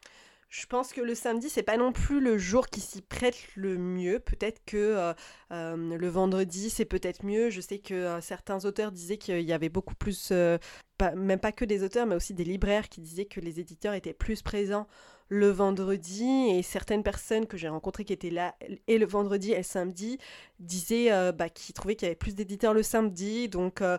je 0.50 0.66
pense 0.66 0.92
que 0.92 1.02
le 1.02 1.14
samedi, 1.14 1.50
c'est 1.50 1.64
pas 1.64 1.78
non 1.78 1.92
plus 1.92 2.20
le 2.20 2.38
jour 2.38 2.68
qui 2.68 2.80
s'y 2.80 3.02
prête 3.02 3.38
le 3.56 3.78
mieux. 3.78 4.20
Peut-être 4.20 4.62
que 4.66 5.14
euh, 5.52 5.98
le 5.98 6.08
vendredi, 6.08 6.70
c'est 6.70 6.86
peut-être 6.86 7.26
mieux. 7.26 7.50
Je 7.50 7.62
sais 7.62 7.80
que 7.80 8.20
certains 8.22 8.64
auteurs 8.66 8.92
disaient 8.92 9.18
qu'il 9.18 9.42
y 9.42 9.54
avait 9.54 9.70
beaucoup 9.70 9.96
plus, 9.96 10.32
même 10.32 11.40
pas 11.40 11.52
que 11.52 11.66
des 11.66 11.84
auteurs, 11.84 12.06
mais 12.06 12.16
aussi 12.16 12.34
des 12.36 12.44
libraires 12.44 12.88
qui 12.88 13.02
disaient 13.02 13.26
que 13.26 13.40
les 13.40 13.60
éditeurs 13.60 13.96
étaient 13.96 14.14
plus 14.14 14.44
présents 14.44 14.88
le 15.30 15.50
vendredi 15.50 16.26
et 16.50 16.62
certaines 16.62 17.04
personnes 17.04 17.48
que 17.48 17.58
j'ai 17.58 17.68
rencontrées 17.68 18.06
qui 18.06 18.14
étaient 18.14 18.30
là 18.30 18.56
et 18.88 18.98
le 18.98 19.06
vendredi 19.06 19.52
et 19.52 19.58
le 19.58 19.64
samedi 19.64 20.18
disaient 20.60 21.12
euh, 21.12 21.32
bah, 21.32 21.50
qu'ils 21.50 21.74
trouvaient 21.74 21.96
qu'il 21.96 22.06
y 22.06 22.10
avait 22.10 22.16
plus 22.16 22.36
d'éditeurs 22.36 22.74
le 22.74 22.84
samedi 22.84 23.50
donc 23.50 23.82
euh, 23.82 23.98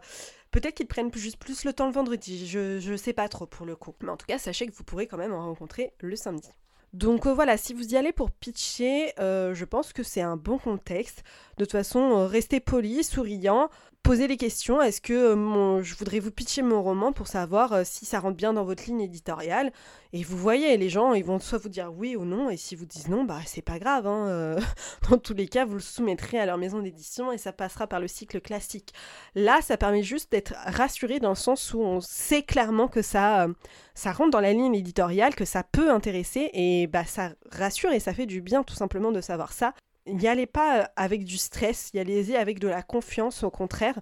peut-être 0.51 0.75
qu'ils 0.75 0.87
prennent 0.87 1.13
juste 1.15 1.39
plus 1.39 1.65
le 1.65 1.73
temps 1.73 1.87
le 1.87 1.93
vendredi 1.93 2.47
je 2.47 2.91
ne 2.91 2.97
sais 2.97 3.13
pas 3.13 3.29
trop 3.29 3.47
pour 3.47 3.67
le 3.67 3.77
coup 3.77 3.95
mais 4.01 4.11
en 4.11 4.17
tout 4.17 4.27
cas 4.27 4.39
sachez 4.39 4.67
que 4.67 4.73
vous 4.73 4.85
pourrez 4.85 5.07
quand 5.07 5.19
même 5.19 5.33
en 5.33 5.45
rencontrer 5.45 5.93
le 6.01 6.17
samedi 6.17 6.51
donc 6.93 7.27
euh, 7.27 7.35
voilà, 7.35 7.57
si 7.57 7.75
vous 7.75 7.95
y 7.95 7.97
allez 7.97 8.13
pour 8.13 8.31
pitcher, 8.31 9.15
je 9.19 9.65
pense 9.65 9.93
que 9.93 10.05
c'est 10.05 10.21
un 10.21 10.37
bon 10.37 10.59
contexte. 10.59 11.25
De 11.59 11.65
toute 11.65 11.73
façon, 11.73 12.25
restez 12.29 12.61
poli, 12.61 13.03
souriant, 13.03 13.69
poser 14.05 14.29
les 14.29 14.37
questions. 14.37 14.83
Est-ce 14.83 15.01
que 15.01 15.33
euh, 15.33 15.35
mon, 15.35 15.83
je 15.83 15.95
voudrais 15.97 16.21
vous 16.21 16.31
pitcher 16.31 16.61
mon 16.61 16.83
roman 16.83 17.13
pour 17.13 17.27
savoir 17.27 17.73
euh, 17.73 17.83
si 17.85 18.05
ça 18.05 18.21
rentre 18.21 18.37
bien 18.37 18.53
dans 18.53 18.63
votre 18.63 18.85
ligne 18.85 19.01
éditoriale? 19.01 19.73
Et 20.13 20.23
vous 20.23 20.37
voyez, 20.37 20.77
les 20.77 20.91
gens, 20.91 21.15
ils 21.15 21.25
vont 21.25 21.41
soit 21.41 21.59
vous 21.59 21.71
dire 21.71 21.91
oui 21.97 22.15
ou 22.15 22.27
non, 22.27 22.51
et 22.51 22.59
si 22.59 22.77
vous 22.77 22.85
disent 22.85 23.09
non, 23.09 23.25
bah 23.25 23.39
c'est 23.47 23.63
pas 23.63 23.79
grave. 23.79 24.07
Hein, 24.07 24.29
euh, 24.29 24.61
dans 25.11 25.17
tous 25.17 25.33
les 25.33 25.49
cas, 25.49 25.65
vous 25.65 25.75
le 25.75 25.81
soumettrez 25.81 26.39
à 26.39 26.45
leur 26.45 26.59
maison 26.59 26.81
d'édition 26.81 27.33
et 27.33 27.39
ça 27.39 27.53
passera 27.53 27.87
par 27.87 27.99
le 27.99 28.07
cycle 28.07 28.43
classique. 28.43 28.93
Là, 29.35 29.61
ça 29.63 29.79
permet 29.79 30.03
juste 30.03 30.31
d'être 30.31 30.53
rassuré 30.67 31.19
dans 31.19 31.31
le 31.31 31.35
sens 31.35 31.73
où 31.73 31.81
on 31.81 32.03
sait 32.03 32.43
clairement 32.43 32.89
que 32.89 33.01
ça, 33.01 33.47
ça 33.95 34.13
rentre 34.13 34.33
dans 34.33 34.41
la 34.41 34.53
ligne 34.53 34.75
éditoriale, 34.75 35.35
que 35.35 35.47
ça 35.47 35.63
peut 35.63 35.91
intéresser, 35.91 36.51
et 36.53 36.87
bah 36.89 37.07
ça 37.07 37.31
rassure 37.51 37.93
et 37.93 38.01
ça 38.01 38.13
fait 38.13 38.27
du 38.27 38.43
bien 38.43 38.65
tout 38.65 38.75
simplement 38.75 39.13
de 39.13 39.23
savoir 39.23 39.53
ça 39.55 39.73
n'y 40.07 40.29
allez 40.29 40.47
pas 40.47 40.81
euh, 40.81 40.85
avec 40.97 41.25
du 41.25 41.39
stress, 41.39 41.91
y 41.95 41.99
allez-y 41.99 42.37
avec 42.37 42.59
de 42.59 42.69
la 42.69 42.83
confiance, 42.83 43.43
au 43.43 43.51
contraire, 43.51 44.01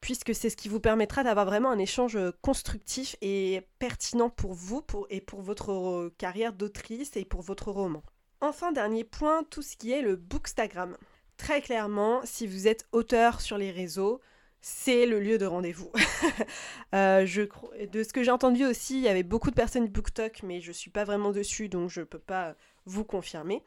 puisque 0.00 0.34
c'est 0.34 0.50
ce 0.50 0.56
qui 0.56 0.68
vous 0.68 0.80
permettra 0.80 1.24
d'avoir 1.24 1.46
vraiment 1.46 1.70
un 1.70 1.78
échange 1.78 2.16
euh, 2.16 2.32
constructif 2.42 3.16
et 3.20 3.62
pertinent 3.78 4.30
pour 4.30 4.54
vous 4.54 4.82
pour, 4.82 5.06
et 5.10 5.20
pour 5.20 5.42
votre 5.42 5.72
euh, 5.72 6.14
carrière 6.18 6.52
d'autrice 6.52 7.16
et 7.16 7.24
pour 7.24 7.42
votre 7.42 7.70
roman. 7.70 8.02
Enfin, 8.40 8.72
dernier 8.72 9.04
point, 9.04 9.42
tout 9.44 9.62
ce 9.62 9.76
qui 9.76 9.90
est 9.90 10.02
le 10.02 10.16
bookstagram. 10.16 10.96
Très 11.36 11.60
clairement, 11.60 12.20
si 12.24 12.46
vous 12.46 12.68
êtes 12.68 12.86
auteur 12.92 13.40
sur 13.40 13.58
les 13.58 13.70
réseaux, 13.70 14.20
c'est 14.60 15.06
le 15.06 15.20
lieu 15.20 15.38
de 15.38 15.46
rendez-vous. 15.46 15.90
de 16.92 17.36
ce 17.36 18.12
que 18.12 18.22
j'ai 18.22 18.30
entendu 18.30 18.64
aussi, 18.64 18.96
il 18.98 19.02
y 19.02 19.08
avait 19.08 19.22
beaucoup 19.22 19.50
de 19.50 19.54
personnes 19.54 19.86
BookTok, 19.86 20.42
mais 20.42 20.60
je 20.60 20.68
ne 20.68 20.72
suis 20.72 20.90
pas 20.90 21.04
vraiment 21.04 21.30
dessus, 21.30 21.68
donc 21.68 21.90
je 21.90 22.00
ne 22.00 22.04
peux 22.04 22.18
pas 22.18 22.54
vous 22.86 23.04
confirmer 23.04 23.62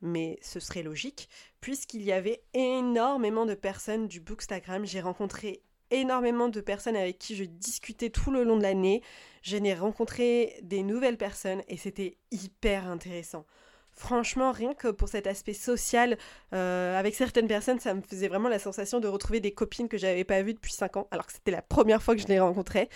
mais 0.00 0.38
ce 0.42 0.60
serait 0.60 0.82
logique, 0.82 1.28
puisqu'il 1.60 2.02
y 2.02 2.12
avait 2.12 2.42
énormément 2.54 3.46
de 3.46 3.54
personnes 3.54 4.08
du 4.08 4.20
Bookstagram. 4.20 4.84
J'ai 4.84 5.00
rencontré 5.00 5.62
énormément 5.90 6.48
de 6.48 6.60
personnes 6.60 6.96
avec 6.96 7.18
qui 7.18 7.36
je 7.36 7.44
discutais 7.44 8.10
tout 8.10 8.30
le 8.30 8.44
long 8.44 8.56
de 8.56 8.62
l'année. 8.62 9.02
J'ai 9.42 9.74
rencontré 9.74 10.58
des 10.62 10.82
nouvelles 10.82 11.18
personnes 11.18 11.62
et 11.68 11.76
c'était 11.76 12.18
hyper 12.30 12.86
intéressant. 12.86 13.44
Franchement, 14.00 14.50
rien 14.50 14.72
que 14.72 14.88
pour 14.88 15.08
cet 15.08 15.26
aspect 15.26 15.52
social, 15.52 16.16
euh, 16.54 16.98
avec 16.98 17.14
certaines 17.14 17.46
personnes, 17.46 17.78
ça 17.80 17.92
me 17.92 18.00
faisait 18.00 18.28
vraiment 18.28 18.48
la 18.48 18.58
sensation 18.58 18.98
de 18.98 19.06
retrouver 19.06 19.40
des 19.40 19.52
copines 19.52 19.90
que 19.90 19.98
j'avais 19.98 20.24
pas 20.24 20.40
vues 20.40 20.54
depuis 20.54 20.72
5 20.72 20.96
ans, 20.96 21.06
alors 21.10 21.26
que 21.26 21.34
c'était 21.34 21.50
la 21.50 21.60
première 21.60 22.02
fois 22.02 22.16
que 22.16 22.22
je 22.22 22.26
les 22.26 22.40
rencontrais. 22.40 22.88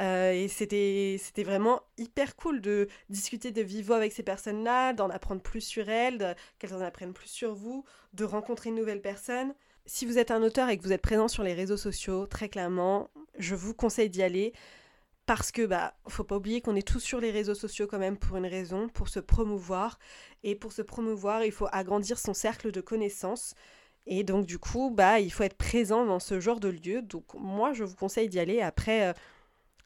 Euh, 0.00 0.32
et 0.32 0.48
c'était, 0.48 1.16
c'était 1.22 1.44
vraiment 1.44 1.82
hyper 1.96 2.34
cool 2.34 2.60
de 2.60 2.88
discuter 3.08 3.52
de 3.52 3.62
vivo 3.62 3.92
avec 3.92 4.12
ces 4.12 4.24
personnes-là, 4.24 4.94
d'en 4.94 5.10
apprendre 5.10 5.42
plus 5.42 5.60
sur 5.60 5.88
elles, 5.88 6.34
qu'elles 6.58 6.74
en 6.74 6.80
apprennent 6.80 7.14
plus 7.14 7.28
sur 7.28 7.54
vous, 7.54 7.84
de 8.14 8.24
rencontrer 8.24 8.70
une 8.70 8.76
nouvelle 8.76 9.00
personne. 9.00 9.54
Si 9.86 10.06
vous 10.06 10.18
êtes 10.18 10.32
un 10.32 10.42
auteur 10.42 10.68
et 10.70 10.76
que 10.76 10.82
vous 10.82 10.92
êtes 10.92 11.02
présent 11.02 11.28
sur 11.28 11.44
les 11.44 11.54
réseaux 11.54 11.76
sociaux, 11.76 12.26
très 12.26 12.48
clairement, 12.48 13.10
je 13.38 13.54
vous 13.54 13.74
conseille 13.74 14.10
d'y 14.10 14.24
aller 14.24 14.52
parce 15.28 15.52
que 15.52 15.66
bah 15.66 15.92
faut 16.08 16.24
pas 16.24 16.36
oublier 16.36 16.62
qu'on 16.62 16.74
est 16.74 16.88
tous 16.88 17.00
sur 17.00 17.20
les 17.20 17.30
réseaux 17.30 17.54
sociaux 17.54 17.86
quand 17.86 17.98
même 17.98 18.16
pour 18.16 18.38
une 18.38 18.46
raison, 18.46 18.88
pour 18.88 19.10
se 19.10 19.20
promouvoir. 19.20 19.98
Et 20.42 20.54
pour 20.54 20.72
se 20.72 20.80
promouvoir, 20.80 21.44
il 21.44 21.52
faut 21.52 21.68
agrandir 21.70 22.18
son 22.18 22.32
cercle 22.32 22.72
de 22.72 22.80
connaissances. 22.80 23.54
Et 24.06 24.24
donc 24.24 24.46
du 24.46 24.58
coup, 24.58 24.90
bah 24.90 25.20
il 25.20 25.30
faut 25.30 25.42
être 25.42 25.58
présent 25.58 26.06
dans 26.06 26.18
ce 26.18 26.40
genre 26.40 26.60
de 26.60 26.68
lieu. 26.70 27.02
Donc 27.02 27.34
moi 27.34 27.74
je 27.74 27.84
vous 27.84 27.94
conseille 27.94 28.30
d'y 28.30 28.40
aller. 28.40 28.62
Après 28.62 29.08
euh, 29.08 29.12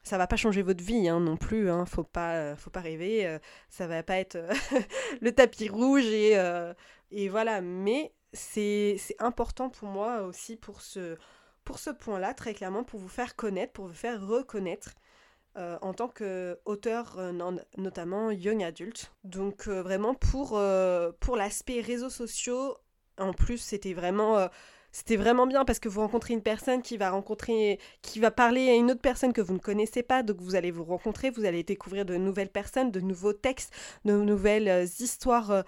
ça 0.03 0.17
va 0.17 0.27
pas 0.27 0.37
changer 0.37 0.61
votre 0.61 0.83
vie 0.83 1.09
hein, 1.09 1.19
non 1.19 1.35
plus, 1.35 1.69
hein, 1.69 1.85
faut 1.85 2.05
pas 2.05 2.35
euh, 2.35 2.55
faut 2.55 2.69
pas 2.69 2.81
rêver, 2.81 3.27
euh, 3.27 3.37
ça 3.69 3.85
va 3.87 4.01
pas 4.01 4.17
être 4.17 4.37
le 5.21 5.31
tapis 5.33 5.67
rouge 5.67 6.05
et, 6.05 6.37
et 7.11 7.29
voilà, 7.29 7.59
mais 7.61 8.13
c'est 8.31 8.97
important 9.19 9.69
pour 9.69 9.89
moi 9.89 10.21
aussi 10.21 10.55
pour 10.55 10.81
ce 10.81 11.17
pour 11.65 11.79
ce 11.79 11.89
point-là, 11.89 12.33
très 12.33 12.53
clairement, 12.53 12.83
pour 12.83 12.99
vous 12.99 13.09
faire 13.09 13.35
connaître, 13.35 13.73
pour 13.73 13.87
vous 13.87 13.93
faire 13.93 14.25
reconnaître 14.25 14.91
euh, 15.55 15.77
en 15.81 15.93
tant 15.93 16.07
qu'auteur, 16.07 17.15
euh, 17.19 17.31
notamment 17.77 18.31
young 18.31 18.63
adult. 18.63 19.13
Donc 19.23 19.67
euh, 19.67 19.83
vraiment 19.83 20.15
pour, 20.15 20.59
pour 21.19 21.37
l'aspect 21.37 21.81
réseaux 21.81 22.09
sociaux, 22.09 22.77
en 23.19 23.33
plus 23.33 23.59
c'était 23.59 23.93
vraiment... 23.93 24.49
c'était 24.91 25.15
vraiment 25.15 25.45
bien 25.45 25.65
parce 25.65 25.79
que 25.79 25.89
vous 25.89 26.01
rencontrez 26.01 26.33
une 26.33 26.41
personne 26.41 26.81
qui 26.81 26.97
va 26.97 27.11
rencontrer, 27.11 27.79
qui 28.01 28.19
va 28.19 28.31
parler 28.31 28.69
à 28.69 28.73
une 28.73 28.91
autre 28.91 29.01
personne 29.01 29.33
que 29.33 29.41
vous 29.41 29.53
ne 29.53 29.59
connaissez 29.59 30.01
pas, 30.01 30.23
donc 30.23 30.41
vous 30.41 30.55
allez 30.55 30.71
vous 30.71 30.83
rencontrer, 30.83 31.29
vous 31.29 31.45
allez 31.45 31.63
découvrir 31.63 32.05
de 32.05 32.15
nouvelles 32.15 32.51
personnes, 32.51 32.91
de 32.91 32.99
nouveaux 32.99 33.33
textes, 33.33 33.73
de 34.05 34.13
nouvelles 34.13 34.87
histoires 34.99 35.63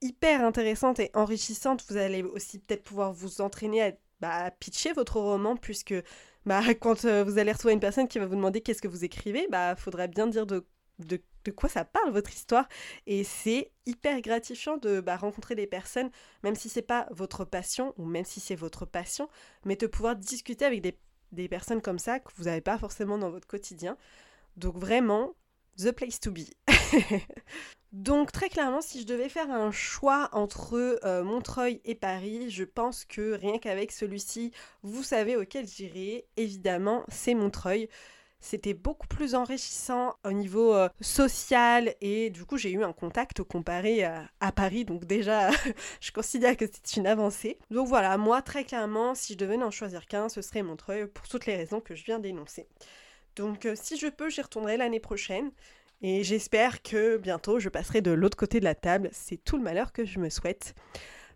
hyper 0.00 0.44
intéressantes 0.44 0.98
et 1.00 1.10
enrichissantes. 1.14 1.84
Vous 1.88 1.96
allez 1.96 2.22
aussi 2.22 2.58
peut-être 2.58 2.82
pouvoir 2.82 3.12
vous 3.12 3.40
entraîner 3.40 3.82
à, 3.82 3.92
bah, 4.20 4.50
pitcher 4.50 4.92
votre 4.92 5.20
roman 5.20 5.56
puisque 5.56 5.94
bah, 6.48 6.62
quand 6.80 7.04
euh, 7.04 7.22
vous 7.22 7.38
allez 7.38 7.52
retrouver 7.52 7.74
une 7.74 7.80
personne 7.80 8.08
qui 8.08 8.18
va 8.18 8.26
vous 8.26 8.34
demander 8.34 8.62
qu'est-ce 8.62 8.82
que 8.82 8.88
vous 8.88 9.04
écrivez, 9.04 9.46
bah, 9.50 9.76
faudrait 9.76 10.08
bien 10.08 10.26
dire 10.26 10.46
de, 10.46 10.66
de, 10.98 11.20
quoi 11.54 11.68
ça 11.68 11.84
parle 11.84 12.10
votre 12.10 12.30
histoire. 12.32 12.68
Et 13.06 13.22
c'est 13.22 13.70
hyper 13.86 14.20
gratifiant 14.20 14.76
de 14.78 15.00
bah, 15.00 15.16
rencontrer 15.16 15.54
des 15.54 15.66
personnes, 15.66 16.10
même 16.42 16.54
si 16.54 16.68
c'est 16.68 16.82
pas 16.82 17.06
votre 17.10 17.44
passion 17.44 17.94
ou 17.96 18.04
même 18.04 18.24
si 18.24 18.40
c'est 18.40 18.54
votre 18.54 18.84
passion, 18.86 19.28
mais 19.64 19.76
de 19.76 19.86
pouvoir 19.86 20.16
discuter 20.16 20.64
avec 20.64 20.80
des, 20.82 20.98
des 21.32 21.48
personnes 21.48 21.80
comme 21.80 21.98
ça 21.98 22.18
que 22.20 22.30
vous 22.36 22.44
n'avez 22.44 22.60
pas 22.60 22.78
forcément 22.78 23.18
dans 23.18 23.30
votre 23.30 23.46
quotidien. 23.46 23.96
Donc 24.56 24.76
vraiment, 24.76 25.34
the 25.78 25.92
place 25.92 26.18
to 26.20 26.32
be. 26.32 26.44
Donc 27.92 28.32
très 28.32 28.50
clairement, 28.50 28.82
si 28.82 29.00
je 29.00 29.06
devais 29.06 29.30
faire 29.30 29.50
un 29.50 29.72
choix 29.72 30.28
entre 30.32 30.98
euh, 31.04 31.24
Montreuil 31.24 31.80
et 31.86 31.94
Paris, 31.94 32.50
je 32.50 32.64
pense 32.64 33.06
que 33.06 33.32
rien 33.32 33.58
qu'avec 33.58 33.92
celui-ci, 33.92 34.52
vous 34.82 35.02
savez 35.02 35.36
auquel 35.36 35.66
j'irai. 35.66 36.26
Évidemment, 36.36 37.04
c'est 37.08 37.34
Montreuil. 37.34 37.88
C'était 38.40 38.74
beaucoup 38.74 39.08
plus 39.08 39.34
enrichissant 39.34 40.14
au 40.24 40.32
niveau 40.32 40.72
euh, 40.74 40.88
social 41.00 41.94
et 42.00 42.30
du 42.30 42.44
coup 42.44 42.56
j'ai 42.56 42.70
eu 42.70 42.84
un 42.84 42.92
contact 42.92 43.42
comparé 43.42 44.04
à, 44.04 44.52
Paris 44.54 44.84
donc 44.84 45.06
déjà 45.06 45.50
je 46.00 46.12
considère 46.12 46.56
que 46.56 46.64
c'est 46.66 46.98
une 47.00 47.08
avancée. 47.08 47.58
Donc 47.72 47.88
voilà, 47.88 48.16
moi 48.16 48.40
très 48.40 48.62
clairement 48.62 49.16
si 49.16 49.32
je 49.32 49.38
devais 49.38 49.56
n'en 49.56 49.72
choisir 49.72 50.06
qu'un 50.06 50.28
ce 50.28 50.40
serait 50.40 50.62
Montreuil 50.62 51.08
pour 51.08 51.26
toutes 51.26 51.46
les 51.46 51.56
raisons 51.56 51.80
que 51.80 51.96
je 51.96 52.04
viens 52.04 52.20
d'énoncer. 52.20 52.68
Donc 53.34 53.66
euh, 53.66 53.74
si 53.74 53.96
je 53.96 54.06
peux 54.06 54.30
j'y 54.30 54.42
retournerai 54.42 54.76
l'année 54.76 55.00
prochaine. 55.00 55.50
Et 56.00 56.22
j'espère 56.22 56.82
que 56.82 57.16
bientôt 57.16 57.58
je 57.58 57.68
passerai 57.68 58.00
de 58.00 58.10
l'autre 58.10 58.36
côté 58.36 58.60
de 58.60 58.64
la 58.64 58.74
table. 58.74 59.10
C'est 59.12 59.42
tout 59.42 59.56
le 59.56 59.62
malheur 59.62 59.92
que 59.92 60.04
je 60.04 60.18
me 60.18 60.28
souhaite. 60.28 60.74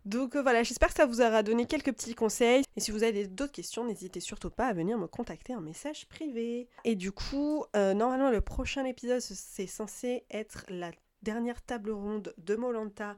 Donc 0.05 0.35
euh, 0.35 0.42
voilà, 0.42 0.62
j'espère 0.62 0.88
que 0.88 0.94
ça 0.94 1.07
vous 1.07 1.20
aura 1.20 1.42
donné 1.42 1.66
quelques 1.66 1.92
petits 1.92 2.14
conseils. 2.14 2.64
Et 2.77 2.81
si 2.81 2.90
vous 2.90 3.05
avez 3.05 3.27
d'autres 3.27 3.53
questions, 3.53 3.85
n'hésitez 3.85 4.20
surtout 4.20 4.51
pas 4.51 4.66
à 4.66 4.72
venir 4.72 4.98
me 4.98 5.07
contacter 5.07 5.55
en 5.55 5.61
message 5.61 6.07
privé. 6.09 6.68
Et 6.85 6.96
du 6.96 7.12
coup, 7.12 7.64
euh, 7.77 7.94
normalement, 7.94 8.31
le 8.31 8.40
prochain 8.40 8.85
épisode, 8.85 9.20
c'est 9.20 9.66
censé 9.66 10.25
être 10.31 10.64
la 10.68 10.90
dernière 11.22 11.62
table 11.62 11.90
ronde 11.90 12.35
de 12.38 12.57
Molanta 12.57 13.16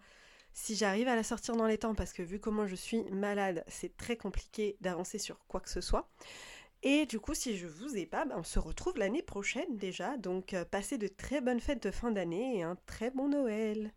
si 0.54 0.76
j'arrive 0.76 1.09
à 1.09 1.16
la 1.16 1.24
sortir 1.24 1.57
dans 1.57 1.66
les 1.66 1.78
temps, 1.78 1.96
parce 1.96 2.12
que 2.12 2.22
vu 2.22 2.38
comment 2.38 2.66
je 2.66 2.76
suis 2.76 3.02
malade, 3.11 3.64
c'est 3.66 3.96
très 3.96 4.16
compliqué 4.16 4.76
d'avancer 4.80 5.18
sur 5.18 5.44
quoi 5.48 5.61
que 5.61 5.68
ce 5.68 5.80
soit. 5.80 6.09
Et 6.87 7.07
du 7.07 7.18
coup, 7.18 7.33
si 7.33 7.57
je 7.57 7.66
vous 7.66 7.97
ai 7.97 8.05
pas, 8.05 8.27
ben, 8.27 8.37
on 8.38 8.42
se 8.42 8.59
retrouve 8.59 8.99
l'année 8.99 9.23
prochaine 9.23 9.79
déjà. 9.79 10.18
Donc, 10.18 10.53
euh, 10.53 10.66
passez 10.66 10.99
de 10.99 11.09
très 11.09 11.40
bonnes 11.40 11.61
fêtes 11.61 11.83
de 11.83 11.90
fin 11.90 12.11
d'année 12.11 12.59
et 12.59 12.62
un 12.62 12.77
très 12.85 13.11
bon 13.11 13.29
Noël. 13.29 13.90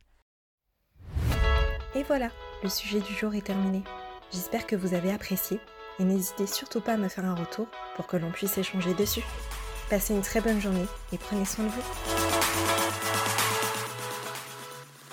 Et 1.95 2.04
voilà, 2.04 2.32
le 2.63 2.69
sujet 2.69 3.02
du 3.02 3.13
jour 3.13 3.36
est 3.36 3.45
terminé. 3.45 3.84
J'espère 4.32 4.65
que 4.65 4.78
vous 4.78 4.93
avez 4.93 5.12
apprécié 5.12 5.60
et 6.00 6.06
n'hésitez 6.06 6.47
surtout 6.47 6.80
pas 6.80 6.93
à 6.93 6.97
me 6.97 7.10
faire 7.10 7.26
un 7.26 7.36
retour 7.36 7.67
pour 7.97 8.08
que 8.08 8.15
l'on 8.15 8.32
puisse 8.32 8.58
échanger 8.58 8.93
dessus. 8.93 9.23
Passez 9.89 10.13
une 10.13 10.21
très 10.21 10.39
bonne 10.39 10.62
journée 10.62 10.86
et 11.12 11.17
prenez 11.17 11.43
soin 11.43 11.65
de 11.65 11.69
vous. 11.69 12.16